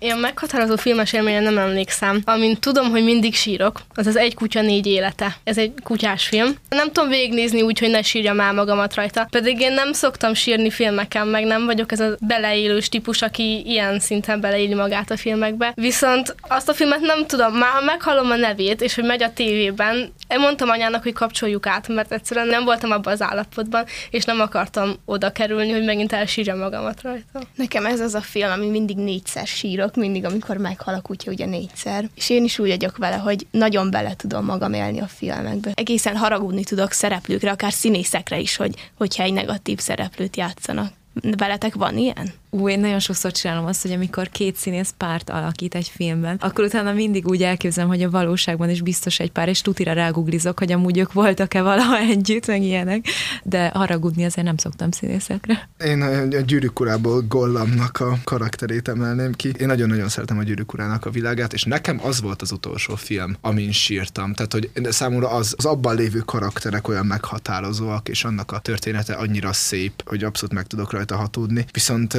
Én 0.00 0.16
meghatározó 0.16 0.76
filmes 0.76 1.12
élményen 1.12 1.42
nem 1.42 1.58
emlékszem. 1.58 2.22
Amint 2.24 2.60
tudom, 2.60 2.90
hogy 2.90 3.04
mindig 3.04 3.34
sírok, 3.34 3.80
az 3.94 4.06
az 4.06 4.16
Egy 4.16 4.34
kutya 4.34 4.60
négy 4.60 4.86
élete. 4.86 5.36
Ez 5.44 5.58
egy 5.58 5.72
kutyás 5.82 6.26
film. 6.26 6.54
Nem 6.68 6.92
tudom 6.92 7.08
végignézni 7.08 7.62
úgy, 7.62 7.78
hogy 7.78 7.90
ne 7.90 8.02
sírjam 8.02 8.40
el 8.40 8.52
magamat 8.52 8.94
rajta. 8.94 9.26
Pedig 9.30 9.60
én 9.60 9.72
nem 9.72 9.92
szoktam 9.92 10.34
sírni 10.34 10.70
filmeken, 10.70 11.26
meg 11.26 11.44
nem 11.44 11.64
vagyok 11.64 11.92
ez 11.92 12.00
a 12.00 12.16
beleélős 12.20 12.88
típus, 12.88 13.22
aki 13.22 13.62
ilyen 13.66 13.98
szinten 13.98 14.40
beleéli 14.40 14.74
magát 14.74 15.10
a 15.10 15.16
filmekbe. 15.16 15.72
Viszont 15.74 16.34
azt 16.48 16.68
a 16.68 16.74
filmet 16.74 17.00
nem 17.00 17.26
tudom, 17.26 17.54
már 17.54 17.70
ha 17.70 17.80
meghallom 17.80 18.30
a 18.30 18.36
nevét, 18.36 18.80
és 18.80 18.94
hogy 18.94 19.04
megy 19.04 19.22
a 19.22 19.32
tévében, 19.32 20.12
mondtam 20.38 20.68
anyának, 20.68 21.02
hogy 21.02 21.12
kapcsoljuk 21.12 21.66
át, 21.66 21.88
mert 21.88 22.12
egyszerűen 22.12 22.46
nem 22.46 22.64
voltam 22.64 22.90
abban 22.90 23.12
az 23.12 23.22
állapotban, 23.22 23.84
és 24.10 24.24
nem 24.24 24.40
akartam 24.40 24.96
oda 25.04 25.32
kerülni, 25.32 25.70
hogy 25.70 25.84
megint 25.84 26.12
elsírjam 26.12 26.58
magamat 26.58 27.02
rajta. 27.02 27.40
Nekem 27.54 27.86
ez 27.86 28.00
az 28.00 28.14
a 28.14 28.20
film, 28.20 28.50
ami 28.50 28.66
mindig 28.66 28.96
négyszer 28.96 29.46
sírok, 29.46 29.89
mindig, 29.96 30.24
amikor 30.24 30.56
meghal 30.56 30.94
a 30.94 31.00
kutya, 31.00 31.30
ugye 31.30 31.46
négyszer. 31.46 32.08
És 32.14 32.30
én 32.30 32.44
is 32.44 32.58
úgy 32.58 32.68
vagyok 32.68 32.96
vele, 32.96 33.16
hogy 33.16 33.46
nagyon 33.50 33.90
bele 33.90 34.14
tudom 34.16 34.44
magam 34.44 34.72
élni 34.72 35.00
a 35.00 35.06
filmekbe. 35.06 35.72
Egészen 35.74 36.16
haragudni 36.16 36.64
tudok 36.64 36.92
szereplőkre, 36.92 37.50
akár 37.50 37.72
színészekre 37.72 38.38
is, 38.38 38.56
hogy, 38.56 38.74
hogyha 38.94 39.22
egy 39.22 39.32
negatív 39.32 39.78
szereplőt 39.78 40.36
játszanak. 40.36 40.92
Veletek 41.36 41.74
van 41.74 41.96
ilyen? 41.96 42.32
Ú, 42.52 42.68
én 42.68 42.80
nagyon 42.80 42.98
sokszor 42.98 43.32
csinálom 43.32 43.64
azt, 43.64 43.82
hogy 43.82 43.92
amikor 43.92 44.28
két 44.28 44.56
színész 44.56 44.94
párt 44.96 45.30
alakít 45.30 45.74
egy 45.74 45.88
filmben, 45.94 46.36
akkor 46.40 46.64
utána 46.64 46.92
mindig 46.92 47.28
úgy 47.28 47.42
elképzelem, 47.42 47.88
hogy 47.88 48.02
a 48.02 48.10
valóságban 48.10 48.70
is 48.70 48.82
biztos 48.82 49.18
egy 49.18 49.30
pár, 49.30 49.48
és 49.48 49.60
tutira 49.60 49.92
ráguglizok, 49.92 50.58
hogy 50.58 50.72
amúgy 50.72 50.98
ők 50.98 51.12
voltak-e 51.12 51.62
valaha 51.62 51.98
együtt, 52.10 52.46
meg 52.46 52.62
ilyenek, 52.62 53.04
de 53.42 53.70
haragudni 53.74 54.24
azért 54.24 54.46
nem 54.46 54.56
szoktam 54.56 54.90
színészekre. 54.90 55.68
Én 55.84 56.02
a 56.02 56.40
gyűrűk 56.40 56.80
urából 56.80 57.24
Gollamnak 57.28 58.00
a 58.00 58.18
karakterét 58.24 58.88
emelném 58.88 59.32
ki. 59.32 59.52
Én 59.58 59.66
nagyon-nagyon 59.66 60.08
szeretem 60.08 60.38
a 60.38 60.42
gyűrűk 60.42 60.72
urának 60.72 61.06
a 61.06 61.10
világát, 61.10 61.52
és 61.52 61.64
nekem 61.64 62.00
az 62.02 62.20
volt 62.20 62.42
az 62.42 62.52
utolsó 62.52 62.94
film, 62.94 63.36
amin 63.40 63.72
sírtam. 63.72 64.34
Tehát, 64.34 64.52
hogy 64.52 64.70
számomra 64.84 65.28
az, 65.30 65.54
az 65.56 65.64
abban 65.64 65.96
lévő 65.96 66.18
karakterek 66.18 66.88
olyan 66.88 67.06
meghatározóak, 67.06 68.08
és 68.08 68.24
annak 68.24 68.52
a 68.52 68.58
története 68.58 69.14
annyira 69.14 69.52
szép, 69.52 69.92
hogy 70.06 70.24
abszolút 70.24 70.54
meg 70.54 70.66
tudok 70.66 70.92
rajta 70.92 71.16
hatódni. 71.16 71.66
Viszont 71.72 72.16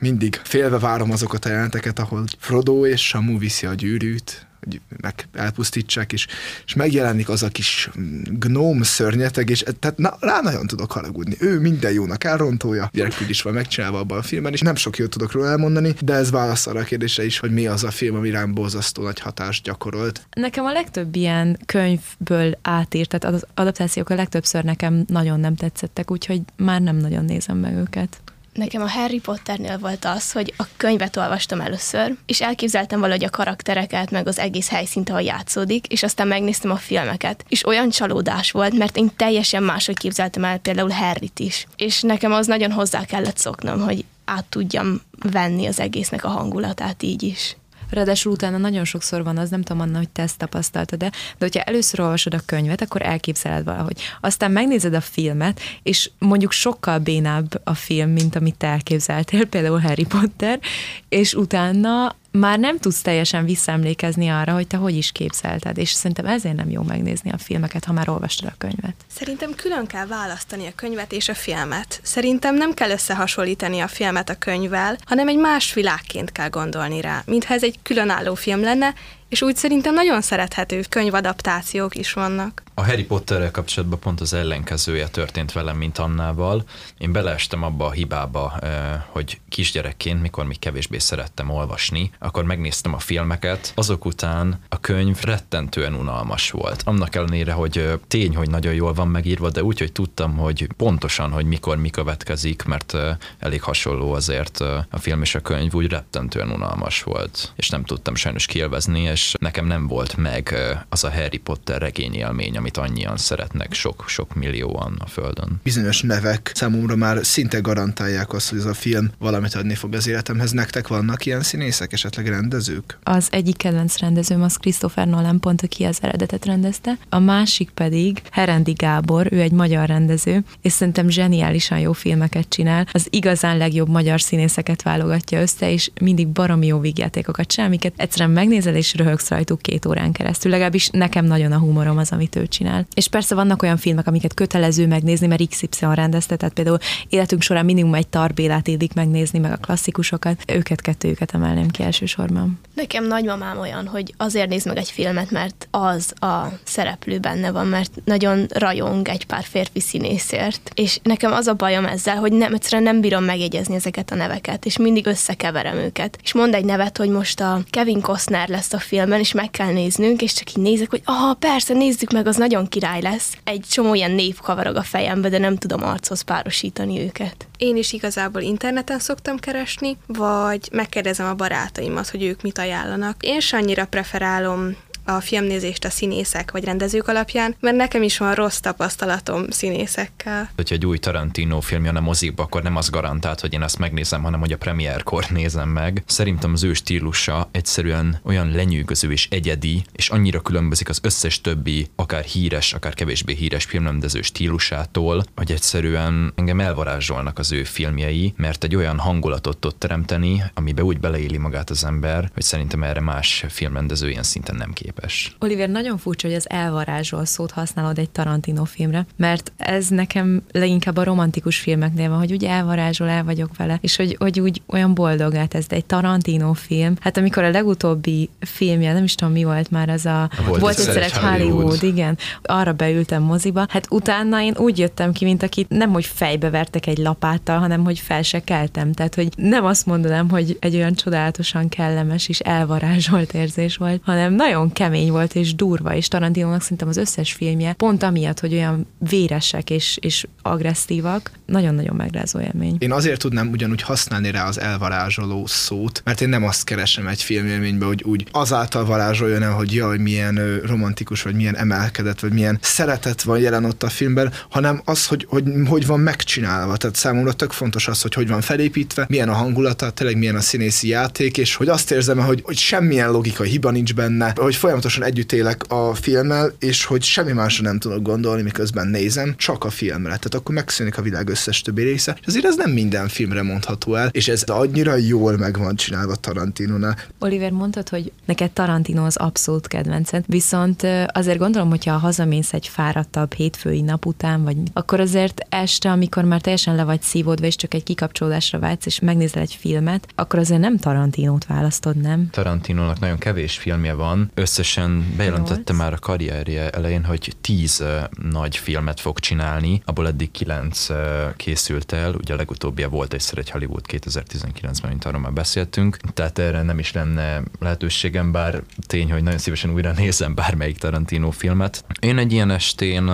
mindig 0.00 0.40
félve 0.44 0.78
várom 0.78 1.10
azokat 1.10 1.44
a 1.44 1.48
jelenteket, 1.48 1.98
ahol 1.98 2.24
Frodo 2.38 2.86
és 2.86 3.06
Samu 3.06 3.38
viszi 3.38 3.66
a 3.66 3.74
gyűrűt, 3.74 4.48
hogy 4.64 4.80
meg 5.00 5.28
elpusztítsák, 5.32 6.12
és, 6.12 6.26
és 6.66 6.74
megjelenik 6.74 7.28
az 7.28 7.42
a 7.42 7.48
kis 7.48 7.90
gnóm 8.24 8.82
szörnyeteg, 8.82 9.50
és 9.50 9.64
tehát 9.78 9.98
na, 9.98 10.16
rá 10.20 10.40
nagyon 10.40 10.66
tudok 10.66 10.92
haragudni. 10.92 11.36
Ő 11.38 11.60
minden 11.60 11.92
jónak 11.92 12.24
elrontója, 12.24 12.90
gyerekügy 12.92 13.30
is 13.30 13.42
van 13.42 13.52
megcsinálva 13.52 13.98
abban 13.98 14.18
a 14.18 14.22
filmben, 14.22 14.52
és 14.52 14.60
nem 14.60 14.74
sok 14.74 14.96
jót 14.96 15.10
tudok 15.10 15.32
róla 15.32 15.48
elmondani, 15.48 15.94
de 16.00 16.14
ez 16.14 16.30
válasz 16.30 16.66
arra 16.66 16.80
a 16.80 16.84
kérdésre 16.84 17.24
is, 17.24 17.38
hogy 17.38 17.52
mi 17.52 17.66
az 17.66 17.84
a 17.84 17.90
film, 17.90 18.16
ami 18.16 18.30
rám 18.30 18.54
borzasztó 18.54 19.02
nagy 19.02 19.20
hatást 19.20 19.64
gyakorolt. 19.64 20.26
Nekem 20.30 20.64
a 20.64 20.72
legtöbb 20.72 21.16
ilyen 21.16 21.58
könyvből 21.66 22.58
átírt, 22.62 23.18
tehát 23.18 23.36
az 23.36 23.46
adaptációk 23.54 24.10
a 24.10 24.14
legtöbbször 24.14 24.64
nekem 24.64 25.04
nagyon 25.06 25.40
nem 25.40 25.54
tetszettek, 25.54 26.10
úgyhogy 26.10 26.40
már 26.56 26.80
nem 26.80 26.96
nagyon 26.96 27.24
nézem 27.24 27.56
meg 27.56 27.76
őket. 27.76 28.20
Nekem 28.52 28.82
a 28.82 28.88
Harry 28.88 29.18
Potternél 29.18 29.78
volt 29.78 30.04
az, 30.04 30.32
hogy 30.32 30.54
a 30.56 30.64
könyvet 30.76 31.16
olvastam 31.16 31.60
először, 31.60 32.14
és 32.26 32.40
elképzeltem 32.40 33.00
valahogy 33.00 33.24
a 33.24 33.30
karaktereket, 33.30 34.10
meg 34.10 34.26
az 34.26 34.38
egész 34.38 34.68
helyszínt, 34.68 35.08
ahol 35.08 35.22
játszódik, 35.22 35.86
és 35.86 36.02
aztán 36.02 36.26
megnéztem 36.26 36.70
a 36.70 36.76
filmeket. 36.76 37.44
És 37.48 37.66
olyan 37.66 37.90
csalódás 37.90 38.50
volt, 38.50 38.78
mert 38.78 38.96
én 38.96 39.10
teljesen 39.16 39.62
máshogy 39.62 39.98
képzeltem 39.98 40.44
el 40.44 40.58
például 40.58 40.90
Harryt 40.90 41.38
is. 41.38 41.66
És 41.76 42.02
nekem 42.02 42.32
az 42.32 42.46
nagyon 42.46 42.72
hozzá 42.72 43.04
kellett 43.04 43.38
szoknom, 43.38 43.80
hogy 43.80 44.04
át 44.24 44.44
tudjam 44.44 45.00
venni 45.18 45.66
az 45.66 45.80
egésznek 45.80 46.24
a 46.24 46.28
hangulatát 46.28 47.02
így 47.02 47.22
is. 47.22 47.56
Ráadásul 47.90 48.32
utána 48.32 48.56
nagyon 48.56 48.84
sokszor 48.84 49.24
van 49.24 49.38
az, 49.38 49.50
nem 49.50 49.62
tudom, 49.62 49.82
Anna, 49.82 49.98
hogy 49.98 50.08
te 50.08 50.22
ezt 50.22 50.38
tapasztaltad 50.38 50.98
de 50.98 51.10
de 51.10 51.46
hogyha 51.46 51.60
először 51.60 52.00
olvasod 52.00 52.34
a 52.34 52.40
könyvet, 52.46 52.80
akkor 52.80 53.02
elképzeled 53.02 53.64
valahogy. 53.64 54.00
Aztán 54.20 54.50
megnézed 54.50 54.94
a 54.94 55.00
filmet, 55.00 55.60
és 55.82 56.10
mondjuk 56.18 56.52
sokkal 56.52 56.98
bénább 56.98 57.60
a 57.64 57.74
film, 57.74 58.10
mint 58.10 58.36
amit 58.36 58.56
te 58.56 58.66
elképzeltél, 58.66 59.46
például 59.46 59.78
Harry 59.78 60.06
Potter, 60.06 60.60
és 61.08 61.34
utána 61.34 62.14
már 62.30 62.58
nem 62.58 62.78
tudsz 62.78 63.02
teljesen 63.02 63.44
visszaemlékezni 63.44 64.28
arra, 64.28 64.52
hogy 64.52 64.66
te 64.66 64.76
hogy 64.76 64.96
is 64.96 65.12
képzelted, 65.12 65.78
és 65.78 65.90
szerintem 65.90 66.26
ezért 66.26 66.56
nem 66.56 66.70
jó 66.70 66.82
megnézni 66.82 67.30
a 67.30 67.38
filmeket, 67.38 67.84
ha 67.84 67.92
már 67.92 68.08
olvastad 68.08 68.48
a 68.48 68.54
könyvet. 68.58 68.94
Szerintem 69.06 69.54
külön 69.54 69.86
kell 69.86 70.06
választani 70.06 70.66
a 70.66 70.72
könyvet 70.74 71.12
és 71.12 71.28
a 71.28 71.34
filmet. 71.34 72.00
Szerintem 72.02 72.54
nem 72.54 72.74
kell 72.74 72.90
összehasonlítani 72.90 73.80
a 73.80 73.88
filmet 73.88 74.28
a 74.28 74.38
könyvvel, 74.38 74.98
hanem 75.04 75.28
egy 75.28 75.38
más 75.38 75.74
világként 75.74 76.32
kell 76.32 76.48
gondolni 76.48 77.00
rá, 77.00 77.22
mintha 77.26 77.54
ez 77.54 77.62
egy 77.62 77.78
különálló 77.82 78.34
film 78.34 78.60
lenne, 78.60 78.94
és 79.30 79.42
úgy 79.42 79.56
szerintem 79.56 79.94
nagyon 79.94 80.20
szerethető 80.20 80.84
könyvadaptációk 80.88 81.94
is 81.94 82.12
vannak. 82.12 82.62
A 82.74 82.84
Harry 82.84 83.04
Potterrel 83.04 83.50
kapcsolatban 83.50 83.98
pont 83.98 84.20
az 84.20 84.32
ellenkezője 84.32 85.08
történt 85.08 85.52
velem, 85.52 85.76
mint 85.76 85.98
Annával. 85.98 86.64
Én 86.98 87.12
beleestem 87.12 87.62
abba 87.62 87.86
a 87.86 87.90
hibába, 87.90 88.58
hogy 89.06 89.40
kisgyerekként, 89.48 90.22
mikor 90.22 90.44
még 90.44 90.58
kevésbé 90.58 90.98
szerettem 90.98 91.50
olvasni, 91.50 92.10
akkor 92.18 92.44
megnéztem 92.44 92.94
a 92.94 92.98
filmeket, 92.98 93.72
azok 93.74 94.04
után 94.04 94.60
a 94.68 94.80
könyv 94.80 95.20
rettentően 95.22 95.94
unalmas 95.94 96.50
volt. 96.50 96.82
Annak 96.84 97.14
ellenére, 97.14 97.52
hogy 97.52 98.00
tény, 98.08 98.36
hogy 98.36 98.50
nagyon 98.50 98.74
jól 98.74 98.92
van 98.92 99.08
megírva, 99.08 99.50
de 99.50 99.62
úgy, 99.62 99.78
hogy 99.78 99.92
tudtam, 99.92 100.36
hogy 100.36 100.68
pontosan, 100.76 101.30
hogy 101.30 101.46
mikor 101.46 101.76
mi 101.76 101.90
következik, 101.90 102.64
mert 102.64 102.96
elég 103.38 103.62
hasonló 103.62 104.12
azért 104.12 104.60
a 104.90 104.98
film 104.98 105.22
és 105.22 105.34
a 105.34 105.40
könyv, 105.40 105.74
úgy 105.74 105.86
rettentően 105.86 106.50
unalmas 106.50 107.02
volt, 107.02 107.52
és 107.56 107.68
nem 107.68 107.84
tudtam 107.84 108.14
sajnos 108.14 108.46
kielvezni, 108.46 109.00
nekem 109.38 109.66
nem 109.66 109.86
volt 109.86 110.16
meg 110.16 110.54
az 110.88 111.04
a 111.04 111.10
Harry 111.10 111.38
Potter 111.38 111.80
regény 111.80 112.14
élmény, 112.14 112.56
amit 112.56 112.76
annyian 112.76 113.16
szeretnek, 113.16 113.72
sok-sok 113.72 114.34
millióan 114.34 114.96
a 114.98 115.06
Földön. 115.06 115.60
Bizonyos 115.62 116.02
nevek 116.02 116.50
számomra 116.54 116.96
már 116.96 117.26
szinte 117.26 117.58
garantálják 117.58 118.32
azt, 118.32 118.50
hogy 118.50 118.58
ez 118.58 118.64
a 118.64 118.74
film 118.74 119.10
valamit 119.18 119.54
adni 119.54 119.74
fog 119.74 119.94
az 119.94 120.06
életemhez. 120.06 120.50
Nektek 120.50 120.88
vannak 120.88 121.26
ilyen 121.26 121.42
színészek, 121.42 121.92
esetleg 121.92 122.28
rendezők? 122.28 122.98
Az 123.02 123.28
egyik 123.30 123.56
kedvenc 123.56 123.98
rendezőm 123.98 124.42
az 124.42 124.56
Christopher 124.56 125.06
Nolan, 125.06 125.40
pont 125.40 125.62
aki 125.62 125.84
az 125.84 125.98
eredetet 126.02 126.44
rendezte. 126.44 126.98
A 127.08 127.18
másik 127.18 127.70
pedig 127.70 128.22
Herendi 128.30 128.72
Gábor, 128.72 129.26
ő 129.30 129.40
egy 129.40 129.52
magyar 129.52 129.86
rendező, 129.86 130.44
és 130.62 130.72
szerintem 130.72 131.08
zseniálisan 131.08 131.78
jó 131.78 131.92
filmeket 131.92 132.48
csinál. 132.48 132.86
Az 132.92 133.06
igazán 133.10 133.56
legjobb 133.56 133.88
magyar 133.88 134.20
színészeket 134.20 134.82
válogatja 134.82 135.40
össze, 135.40 135.72
és 135.72 135.90
mindig 136.00 136.28
baromi 136.28 136.66
jó 136.66 136.78
vígjátékokat 136.78 137.46
csinál, 137.46 137.68
amiket 137.68 137.92
egyszerűen 137.96 138.30
megnézel 138.30 138.74
és 138.74 138.94
röhögsz 139.10 139.28
rajtuk 139.28 139.60
két 139.62 139.86
órán 139.86 140.12
keresztül. 140.12 140.50
Legalábbis 140.50 140.88
nekem 140.88 141.24
nagyon 141.24 141.52
a 141.52 141.58
humorom 141.58 141.98
az, 141.98 142.12
amit 142.12 142.36
ő 142.36 142.46
csinál. 142.46 142.86
És 142.94 143.08
persze 143.08 143.34
vannak 143.34 143.62
olyan 143.62 143.76
filmek, 143.76 144.06
amiket 144.06 144.34
kötelező 144.34 144.86
megnézni, 144.86 145.26
mert 145.26 145.48
XY 145.48 145.66
rendezte, 145.80 146.36
tehát 146.36 146.54
például 146.54 146.78
életünk 147.08 147.42
során 147.42 147.64
minimum 147.64 147.94
egy 147.94 148.08
tarbélát 148.08 148.68
illik 148.68 148.94
megnézni, 148.94 149.38
meg 149.38 149.52
a 149.52 149.56
klasszikusokat. 149.56 150.42
Őket 150.46 150.80
kettőjüket 150.80 151.34
emelném 151.34 151.68
ki 151.68 151.82
elsősorban. 151.82 152.60
Nekem 152.74 153.06
nagymamám 153.06 153.58
olyan, 153.58 153.86
hogy 153.86 154.14
azért 154.16 154.48
néz 154.48 154.64
meg 154.64 154.76
egy 154.76 154.90
filmet, 154.90 155.30
mert 155.30 155.68
az 155.70 156.12
a 156.22 156.46
szereplő 156.64 157.18
benne 157.18 157.50
van, 157.50 157.66
mert 157.66 157.90
nagyon 158.04 158.46
rajong 158.48 159.08
egy 159.08 159.26
pár 159.26 159.44
férfi 159.44 159.80
színészért. 159.80 160.70
És 160.74 160.98
nekem 161.02 161.32
az 161.32 161.46
a 161.46 161.54
bajom 161.54 161.84
ezzel, 161.84 162.16
hogy 162.16 162.32
nem, 162.32 162.54
egyszerűen 162.54 162.82
nem 162.82 163.00
bírom 163.00 163.24
megjegyezni 163.24 163.74
ezeket 163.74 164.10
a 164.10 164.14
neveket, 164.14 164.64
és 164.64 164.76
mindig 164.76 165.06
összekeverem 165.06 165.76
őket. 165.76 166.18
És 166.22 166.34
mond 166.34 166.54
egy 166.54 166.64
nevet, 166.64 166.96
hogy 166.96 167.08
most 167.08 167.40
a 167.40 167.60
Kevin 167.70 168.00
Costner 168.00 168.48
lesz 168.48 168.72
a 168.72 168.78
filmben, 169.00 169.20
és 169.20 169.32
meg 169.32 169.50
kell 169.50 169.72
néznünk, 169.72 170.22
és 170.22 170.32
csak 170.32 170.50
így 170.50 170.62
nézek, 170.62 170.90
hogy 170.90 171.02
ah, 171.04 171.36
persze, 171.38 171.74
nézzük 171.74 172.10
meg, 172.10 172.26
az 172.26 172.36
nagyon 172.36 172.68
király 172.68 173.00
lesz. 173.00 173.36
Egy 173.44 173.64
csomó 173.70 173.94
ilyen 173.94 174.10
név 174.10 174.38
kavarog 174.40 174.76
a 174.76 174.82
fejembe, 174.82 175.28
de 175.28 175.38
nem 175.38 175.56
tudom 175.56 175.82
archoz 175.82 176.20
párosítani 176.20 177.00
őket. 177.00 177.46
Én 177.58 177.76
is 177.76 177.92
igazából 177.92 178.42
interneten 178.42 178.98
szoktam 178.98 179.36
keresni, 179.36 179.96
vagy 180.06 180.68
megkérdezem 180.72 181.26
a 181.26 181.34
barátaimat, 181.34 182.08
hogy 182.08 182.22
ők 182.22 182.42
mit 182.42 182.58
ajánlanak. 182.58 183.16
Én 183.20 183.40
sem 183.40 183.60
annyira 183.60 183.86
preferálom 183.86 184.76
a 185.16 185.20
filmnézést 185.20 185.84
a 185.84 185.90
színészek 185.90 186.50
vagy 186.50 186.64
rendezők 186.64 187.08
alapján, 187.08 187.54
mert 187.60 187.76
nekem 187.76 188.02
is 188.02 188.18
van 188.18 188.34
rossz 188.34 188.58
tapasztalatom 188.58 189.50
színészekkel. 189.50 190.50
Hogyha 190.56 190.74
egy 190.74 190.86
új 190.86 190.98
Tarantino 190.98 191.60
film 191.60 191.84
jön 191.84 191.96
a 191.96 192.00
mozikba, 192.00 192.42
akkor 192.42 192.62
nem 192.62 192.76
az 192.76 192.90
garantált, 192.90 193.40
hogy 193.40 193.52
én 193.52 193.62
azt 193.62 193.78
megnézem, 193.78 194.22
hanem 194.22 194.40
hogy 194.40 194.52
a 194.52 194.56
premierkor 194.56 195.26
nézem 195.30 195.68
meg. 195.68 196.02
Szerintem 196.06 196.52
az 196.52 196.62
ő 196.62 196.72
stílusa 196.72 197.48
egyszerűen 197.50 198.20
olyan 198.24 198.50
lenyűgöző 198.50 199.12
és 199.12 199.28
egyedi, 199.30 199.84
és 199.92 200.08
annyira 200.08 200.40
különbözik 200.40 200.88
az 200.88 200.98
összes 201.02 201.40
többi, 201.40 201.86
akár 201.96 202.24
híres, 202.24 202.72
akár 202.72 202.94
kevésbé 202.94 203.34
híres 203.34 203.64
filmrendező 203.64 204.22
stílusától, 204.22 205.24
hogy 205.36 205.52
egyszerűen 205.52 206.32
engem 206.36 206.60
elvarázsolnak 206.60 207.38
az 207.38 207.52
ő 207.52 207.64
filmjei, 207.64 208.34
mert 208.36 208.64
egy 208.64 208.76
olyan 208.76 208.98
hangulatot 208.98 209.58
tud 209.58 209.76
teremteni, 209.76 210.42
amibe 210.54 210.84
úgy 210.84 211.00
beleéli 211.00 211.36
magát 211.36 211.70
az 211.70 211.84
ember, 211.84 212.30
hogy 212.34 212.42
szerintem 212.42 212.82
erre 212.82 213.00
más 213.00 213.44
filmrendező 213.48 214.10
ilyen 214.10 214.22
szinten 214.22 214.56
nem 214.56 214.72
képes 214.72 214.98
képes. 215.00 215.36
Oliver, 215.38 215.68
nagyon 215.68 215.98
furcsa, 215.98 216.26
hogy 216.26 216.36
az 216.36 216.50
elvarázsol 216.50 217.24
szót 217.24 217.50
használod 217.50 217.98
egy 217.98 218.10
Tarantino 218.10 218.64
filmre, 218.64 219.06
mert 219.16 219.52
ez 219.56 219.88
nekem 219.88 220.42
leginkább 220.52 220.96
a 220.96 221.04
romantikus 221.04 221.58
filmeknél 221.58 222.08
van, 222.08 222.18
hogy 222.18 222.32
úgy 222.32 222.44
elvarázsol, 222.44 223.08
el 223.08 223.24
vagyok 223.24 223.56
vele, 223.56 223.78
és 223.80 223.96
hogy, 223.96 224.16
hogy 224.18 224.40
úgy 224.40 224.62
olyan 224.66 224.94
boldogá 224.94 225.44
tesz, 225.44 225.66
de 225.66 225.76
egy 225.76 225.84
Tarantino 225.84 226.52
film, 226.52 226.94
hát 227.00 227.16
amikor 227.16 227.42
a 227.42 227.50
legutóbbi 227.50 228.30
filmje, 228.40 228.92
nem 228.92 229.04
is 229.04 229.14
tudom 229.14 229.32
mi 229.32 229.44
volt 229.44 229.70
már, 229.70 229.88
az 229.88 230.06
a 230.06 230.30
volt, 230.46 230.60
volt 230.60 230.78
egyszer 230.78 231.02
egy 231.02 231.12
Hollywood. 231.12 231.52
Hollywood, 231.52 231.82
igen, 231.82 232.18
arra 232.42 232.72
beültem 232.72 233.22
moziba, 233.22 233.66
hát 233.68 233.86
utána 233.90 234.42
én 234.42 234.54
úgy 234.56 234.78
jöttem 234.78 235.12
ki, 235.12 235.24
mint 235.24 235.42
akit 235.42 235.68
nem, 235.68 235.90
hogy 235.90 236.04
fejbe 236.04 236.50
vertek 236.50 236.86
egy 236.86 236.98
lapáttal, 236.98 237.58
hanem 237.58 237.84
hogy 237.84 237.98
fel 237.98 238.22
se 238.22 238.40
keltem, 238.40 238.92
tehát 238.92 239.14
hogy 239.14 239.28
nem 239.36 239.64
azt 239.64 239.86
mondanám, 239.86 240.28
hogy 240.28 240.56
egy 240.60 240.74
olyan 240.74 240.94
csodálatosan 240.94 241.68
kellemes 241.68 242.28
és 242.28 242.38
elvarázsolt 242.38 243.34
érzés 243.34 243.76
volt, 243.76 244.00
hanem 244.04 244.34
nagyon 244.34 244.72
kemény 244.80 245.10
volt 245.10 245.34
és 245.34 245.54
durva, 245.54 245.94
és 245.94 246.08
Tarantinónak 246.08 246.62
szerintem 246.62 246.88
az 246.88 246.96
összes 246.96 247.32
filmje, 247.32 247.72
pont 247.72 248.02
amiatt, 248.02 248.40
hogy 248.40 248.52
olyan 248.52 248.86
véresek 248.98 249.70
és, 249.70 249.98
és 250.00 250.26
agresszívak, 250.42 251.30
nagyon-nagyon 251.50 251.96
megrázó 251.96 252.40
élmény. 252.40 252.76
Én 252.78 252.92
azért 252.92 253.20
tudnám 253.20 253.48
ugyanúgy 253.48 253.82
használni 253.82 254.30
rá 254.30 254.46
az 254.46 254.60
elvarázsoló 254.60 255.46
szót, 255.46 256.02
mert 256.04 256.20
én 256.20 256.28
nem 256.28 256.44
azt 256.44 256.64
keresem 256.64 257.06
egy 257.06 257.22
filmélményben, 257.22 257.88
hogy 257.88 258.02
úgy 258.02 258.26
azáltal 258.30 258.84
varázsoljon 258.84 259.42
el, 259.42 259.52
hogy 259.52 259.74
jaj, 259.74 259.98
milyen 259.98 260.60
romantikus, 260.64 261.22
vagy 261.22 261.34
milyen 261.34 261.56
emelkedett, 261.56 262.20
vagy 262.20 262.32
milyen 262.32 262.58
szeretet 262.62 263.22
van 263.22 263.38
jelen 263.38 263.64
ott 263.64 263.82
a 263.82 263.88
filmben, 263.88 264.32
hanem 264.48 264.80
az, 264.84 265.06
hogy 265.06 265.26
hogy, 265.28 265.44
hogy 265.68 265.86
van 265.86 266.00
megcsinálva. 266.00 266.76
Tehát 266.76 266.96
számomra 266.96 267.32
tök 267.32 267.52
fontos 267.52 267.88
az, 267.88 268.02
hogy 268.02 268.14
hogy 268.14 268.28
van 268.28 268.40
felépítve, 268.40 269.06
milyen 269.08 269.28
a 269.28 269.32
hangulata, 269.32 269.90
tényleg 269.90 270.16
milyen 270.16 270.36
a 270.36 270.40
színészi 270.40 270.88
játék, 270.88 271.38
és 271.38 271.54
hogy 271.54 271.68
azt 271.68 271.90
érzem, 271.90 272.18
hogy, 272.18 272.40
hogy 272.44 272.56
semmilyen 272.56 273.10
logikai 273.10 273.48
hiba 273.48 273.70
nincs 273.70 273.94
benne, 273.94 274.32
hogy 274.36 274.54
folyamatosan 274.54 275.04
együtt 275.04 275.32
élek 275.32 275.64
a 275.68 275.94
filmmel, 275.94 276.52
és 276.58 276.84
hogy 276.84 277.02
semmi 277.02 277.32
másra 277.32 277.62
nem 277.62 277.78
tudok 277.78 278.02
gondolni, 278.02 278.42
miközben 278.42 278.86
nézem, 278.86 279.34
csak 279.36 279.64
a 279.64 279.70
filmre. 279.70 280.08
Tehát 280.08 280.34
akkor 280.34 280.54
megszűnik 280.54 280.98
a 280.98 281.02
világ 281.02 281.28
összes 281.40 281.62
többi 281.62 281.82
része. 281.82 282.16
És 282.20 282.26
azért 282.26 282.44
ez 282.44 282.56
nem 282.56 282.70
minden 282.70 283.08
filmre 283.08 283.42
mondható 283.42 283.94
el, 283.94 284.08
és 284.12 284.28
ez 284.28 284.42
annyira 284.42 284.96
jól 284.96 285.36
meg 285.36 285.58
van 285.58 285.76
csinálva 285.76 286.14
Tarantinonál. 286.14 286.96
Oliver, 287.18 287.50
mondtad, 287.50 287.88
hogy 287.88 288.12
neked 288.24 288.50
Tarantino 288.50 289.04
az 289.04 289.16
abszolút 289.16 289.66
kedvenced, 289.66 290.24
viszont 290.26 290.86
azért 291.06 291.38
gondolom, 291.38 291.68
hogyha 291.68 291.96
hazamész 291.96 292.52
egy 292.52 292.68
fáradtabb 292.68 293.32
hétfői 293.32 293.80
nap 293.80 294.06
után, 294.06 294.44
vagy 294.44 294.56
akkor 294.72 295.00
azért 295.00 295.46
este, 295.48 295.90
amikor 295.90 296.24
már 296.24 296.40
teljesen 296.40 296.74
le 296.74 296.84
vagy 296.84 297.02
szívódva, 297.02 297.46
és 297.46 297.56
csak 297.56 297.74
egy 297.74 297.82
kikapcsolódásra 297.82 298.58
vágysz, 298.58 298.86
és 298.86 299.00
megnézel 299.00 299.42
egy 299.42 299.56
filmet, 299.60 300.08
akkor 300.14 300.38
azért 300.38 300.60
nem 300.60 300.76
Tarantinót 300.76 301.46
választod, 301.46 301.96
nem? 301.96 302.28
Tarantinónak 302.30 303.00
nagyon 303.00 303.18
kevés 303.18 303.56
filmje 303.58 303.92
van, 303.92 304.30
összesen 304.34 305.14
bejelentette 305.16 305.72
már 305.72 305.92
a 305.92 305.98
karrierje 305.98 306.70
elején, 306.70 307.04
hogy 307.04 307.36
tíz 307.40 307.80
uh, 307.80 308.28
nagy 308.30 308.56
filmet 308.56 309.00
fog 309.00 309.18
csinálni, 309.18 309.82
abból 309.84 310.06
eddig 310.06 310.30
kilenc 310.30 310.88
uh, 310.88 310.96
készült 311.36 311.92
el, 311.92 312.14
ugye 312.14 312.34
a 312.34 312.36
legutóbbia 312.36 312.88
volt 312.88 313.12
egyszer 313.12 313.38
egy 313.38 313.50
Hollywood 313.50 313.84
2019-ben, 313.88 314.90
mint 314.90 315.04
arról 315.04 315.20
már 315.20 315.32
beszéltünk, 315.32 315.96
tehát 315.96 316.38
erre 316.38 316.62
nem 316.62 316.78
is 316.78 316.92
lenne 316.92 317.42
lehetőségem, 317.58 318.32
bár 318.32 318.62
tény, 318.86 319.12
hogy 319.12 319.22
nagyon 319.22 319.38
szívesen 319.38 319.72
újra 319.72 319.92
nézem 319.92 320.34
bármelyik 320.34 320.78
Tarantino 320.78 321.30
filmet. 321.30 321.84
Én 322.00 322.18
egy 322.18 322.32
ilyen 322.32 322.50
estén 322.50 323.10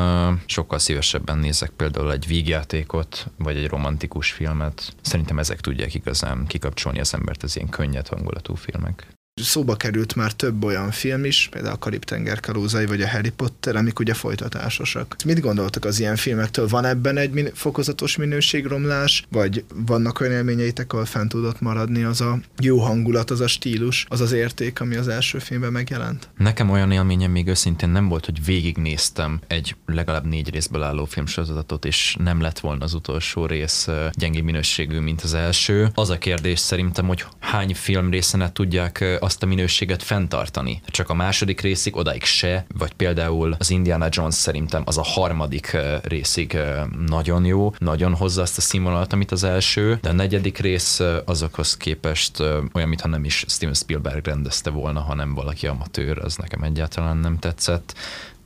sokkal 0.46 0.78
szívesebben 0.78 1.38
nézek 1.38 1.70
például 1.70 2.12
egy 2.12 2.26
vígjátékot, 2.26 3.26
vagy 3.38 3.56
egy 3.56 3.68
romantikus 3.68 4.30
filmet. 4.30 4.94
Szerintem 5.00 5.38
ezek 5.38 5.61
tudják 5.61 5.94
igazán 5.94 6.46
kikapcsolni 6.46 7.00
az 7.00 7.14
embert 7.14 7.42
az 7.42 7.56
ilyen 7.56 7.68
könnyed 7.68 8.08
hangulatú 8.08 8.54
filmek. 8.54 9.15
Szóba 9.43 9.76
került 9.76 10.14
már 10.14 10.33
több 10.33 10.64
olyan 10.64 10.90
film 10.90 11.25
is, 11.25 11.49
például 11.50 11.75
a 11.75 11.78
Karib-tenger 11.78 12.40
kalózai 12.40 12.87
vagy 12.87 13.02
a 13.02 13.09
Harry 13.09 13.31
Potter, 13.31 13.76
amik 13.76 13.99
ugye 13.99 14.14
folytatásosak. 14.14 15.16
Mit 15.25 15.40
gondoltak 15.40 15.85
az 15.85 16.00
ilyen 16.00 16.16
filmektől? 16.16 16.69
Van 16.69 16.85
ebben 16.85 17.16
egy 17.16 17.31
min- 17.31 17.52
fokozatos 17.55 18.16
minőségromlás, 18.16 19.25
vagy 19.31 19.64
vannak 19.75 20.21
olyan 20.21 20.33
élményeitek, 20.33 20.93
ahol 20.93 21.05
fent 21.05 21.28
tudott 21.28 21.61
maradni 21.61 22.02
az 22.02 22.21
a 22.21 22.38
jó 22.61 22.78
hangulat, 22.78 23.31
az 23.31 23.40
a 23.40 23.47
stílus, 23.47 24.07
az 24.09 24.21
az 24.21 24.33
érték, 24.33 24.81
ami 24.81 24.97
az 24.97 25.09
első 25.09 25.38
filmben 25.38 25.73
megjelent? 25.73 26.28
Nekem 26.37 26.71
olyan 26.71 26.93
élményem 26.93 27.31
még 27.31 27.47
őszintén 27.47 27.88
nem 27.88 28.09
volt, 28.09 28.25
hogy 28.25 28.45
végignéztem 28.45 29.40
egy 29.47 29.76
legalább 29.87 30.26
négy 30.26 30.50
részből 30.50 30.83
álló 30.83 31.05
filmsorozatot, 31.05 31.85
és 31.85 32.16
nem 32.19 32.40
lett 32.40 32.59
volna 32.59 32.85
az 32.85 32.95
utolsó 32.95 33.47
rész 33.47 33.88
gyengé 34.12 34.40
minőségű, 34.40 34.99
mint 34.99 35.23
az 35.23 35.35
első. 35.35 35.88
Az 35.95 36.11
a 36.11 36.19
kérdés 36.19 36.59
szerintem, 36.59 37.07
hogy 37.07 37.25
hány 37.38 37.75
film 37.75 38.11
részenet 38.11 38.52
tudják 38.52 39.05
azt 39.26 39.42
a 39.42 39.47
minőséget 39.47 40.02
fenntartani. 40.02 40.80
Csak 40.87 41.11
a 41.11 41.14
második 41.14 41.61
részig 41.61 41.97
odáig 41.97 42.25
se, 42.25 42.66
vagy 42.78 42.92
például 42.92 43.56
az 43.59 43.71
Indiana 43.71 44.06
Jones 44.11 44.35
szerintem 44.35 44.83
az 44.85 44.99
a 44.99 45.02
harmadik 45.02 45.76
részig 46.02 46.59
nagyon 47.06 47.45
jó, 47.45 47.75
nagyon 47.78 48.14
hozza 48.14 48.42
azt 48.42 48.59
a 48.59 48.61
színvonalat, 48.61 49.12
amit 49.12 49.30
az 49.30 49.45
első, 49.45 49.99
de 50.02 50.09
a 50.09 50.12
negyedik 50.12 50.59
rész 50.59 51.00
azokhoz 51.25 51.76
képest 51.76 52.40
olyan, 52.73 52.88
mintha 52.88 53.09
nem 53.09 53.25
is 53.25 53.45
Steven 53.49 53.75
Spielberg 53.75 54.26
rendezte 54.26 54.71
volna, 54.71 55.00
hanem 55.00 55.35
valaki 55.35 55.66
amatőr, 55.66 56.18
az 56.18 56.37
nekem 56.37 56.62
egyáltalán 56.62 57.16
nem 57.16 57.38
tetszett. 57.38 57.95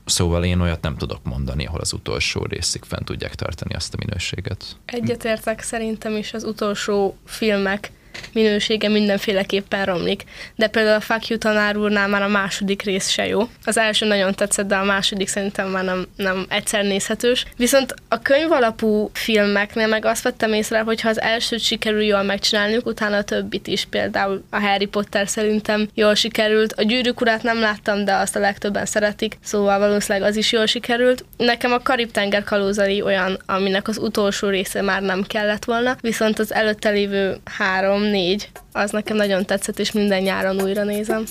Szóval 0.05 0.45
én 0.45 0.61
olyat 0.61 0.83
nem 0.83 0.97
tudok 0.97 1.21
mondani, 1.23 1.67
ahol 1.67 1.81
az 1.81 1.93
utolsó 1.93 2.45
részig 2.45 2.83
fent 2.85 3.05
tudják 3.05 3.35
tartani 3.35 3.75
azt 3.75 3.95
a 3.95 3.97
minőséget. 3.99 4.77
Egyetértek 4.85 5.63
szerintem 5.63 6.17
is 6.17 6.33
az 6.33 6.45
utolsó 6.45 7.17
filmek 7.25 7.93
minősége 8.33 8.89
mindenféleképpen 8.89 9.85
romlik. 9.85 10.25
De 10.57 10.67
például 10.67 10.97
a 10.97 11.01
Fuck 11.01 11.29
You 11.29 11.39
tanár 11.39 11.77
úrnál 11.77 12.09
már 12.09 12.23
a 12.23 12.29
második 12.29 12.83
rész 12.83 13.09
se 13.09 13.27
jó. 13.27 13.49
Az 13.65 13.79
első 13.79 14.07
nagyon 14.07 14.35
tetszett, 14.35 14.67
de 14.67 14.77
a 14.77 14.85
második 14.85 15.29
szerintem 15.29 15.69
már 15.69 15.85
nem, 15.85 16.07
nem 16.17 16.47
egyszer 16.49 16.85
nézhetős. 16.85 17.45
Viszont 17.57 17.95
a 18.09 18.23
könyv 18.23 18.53
alapú 18.53 19.11
filmeknél 19.13 19.87
meg 19.87 20.05
azt 20.05 20.23
vettem 20.23 20.53
észre, 20.53 20.81
hogy 20.81 21.01
ha 21.01 21.09
az 21.09 21.21
elsőt 21.21 21.61
sikerül 21.61 22.03
jól 22.03 22.23
megcsinálniuk, 22.23 22.87
utána 22.87 23.17
a 23.17 23.23
többit 23.23 23.67
is. 23.67 23.85
Például 23.85 24.45
a 24.51 24.61
Harry 24.61 24.87
Potter 24.87 25.29
szerintem 25.29 25.89
jól 25.95 26.15
sikerült. 26.15 26.73
A 26.73 26.83
gyűrűk 26.83 27.21
urát 27.21 27.43
nem 27.43 27.61
láttam, 27.61 28.05
de 28.05 28.15
azt 28.15 28.37
a 28.37 28.41
legtöbben 28.41 28.87
szeretik, 28.87 29.39
szóval 29.43 29.79
valószínűleg 29.79 30.29
az 30.29 30.37
is 30.37 30.53
jól 30.53 30.67
sikerült. 30.67 31.25
Nekem 31.37 31.73
a 31.73 31.79
Karib-tenger 31.79 32.45
kalózai 32.45 33.03
olyan, 33.03 33.39
aminek 33.47 33.89
az 33.89 33.99
utolsó 33.99 34.49
része 34.49 34.83
már 34.83 35.03
nem 35.03 35.23
kellett 35.23 35.65
volna, 35.65 35.97
viszont 36.01 36.39
az 36.39 36.55
előtte 36.55 36.91
lévő 36.91 37.37
három 37.45 38.03
három-négy, 38.11 38.51
az 38.73 38.91
nekem 38.91 39.17
nagyon 39.17 39.47
tetszett, 39.47 39.79
és 39.79 39.93
minden 39.93 40.23
nyáron 40.23 40.63
újra 40.63 40.85
nézem. 40.85 41.25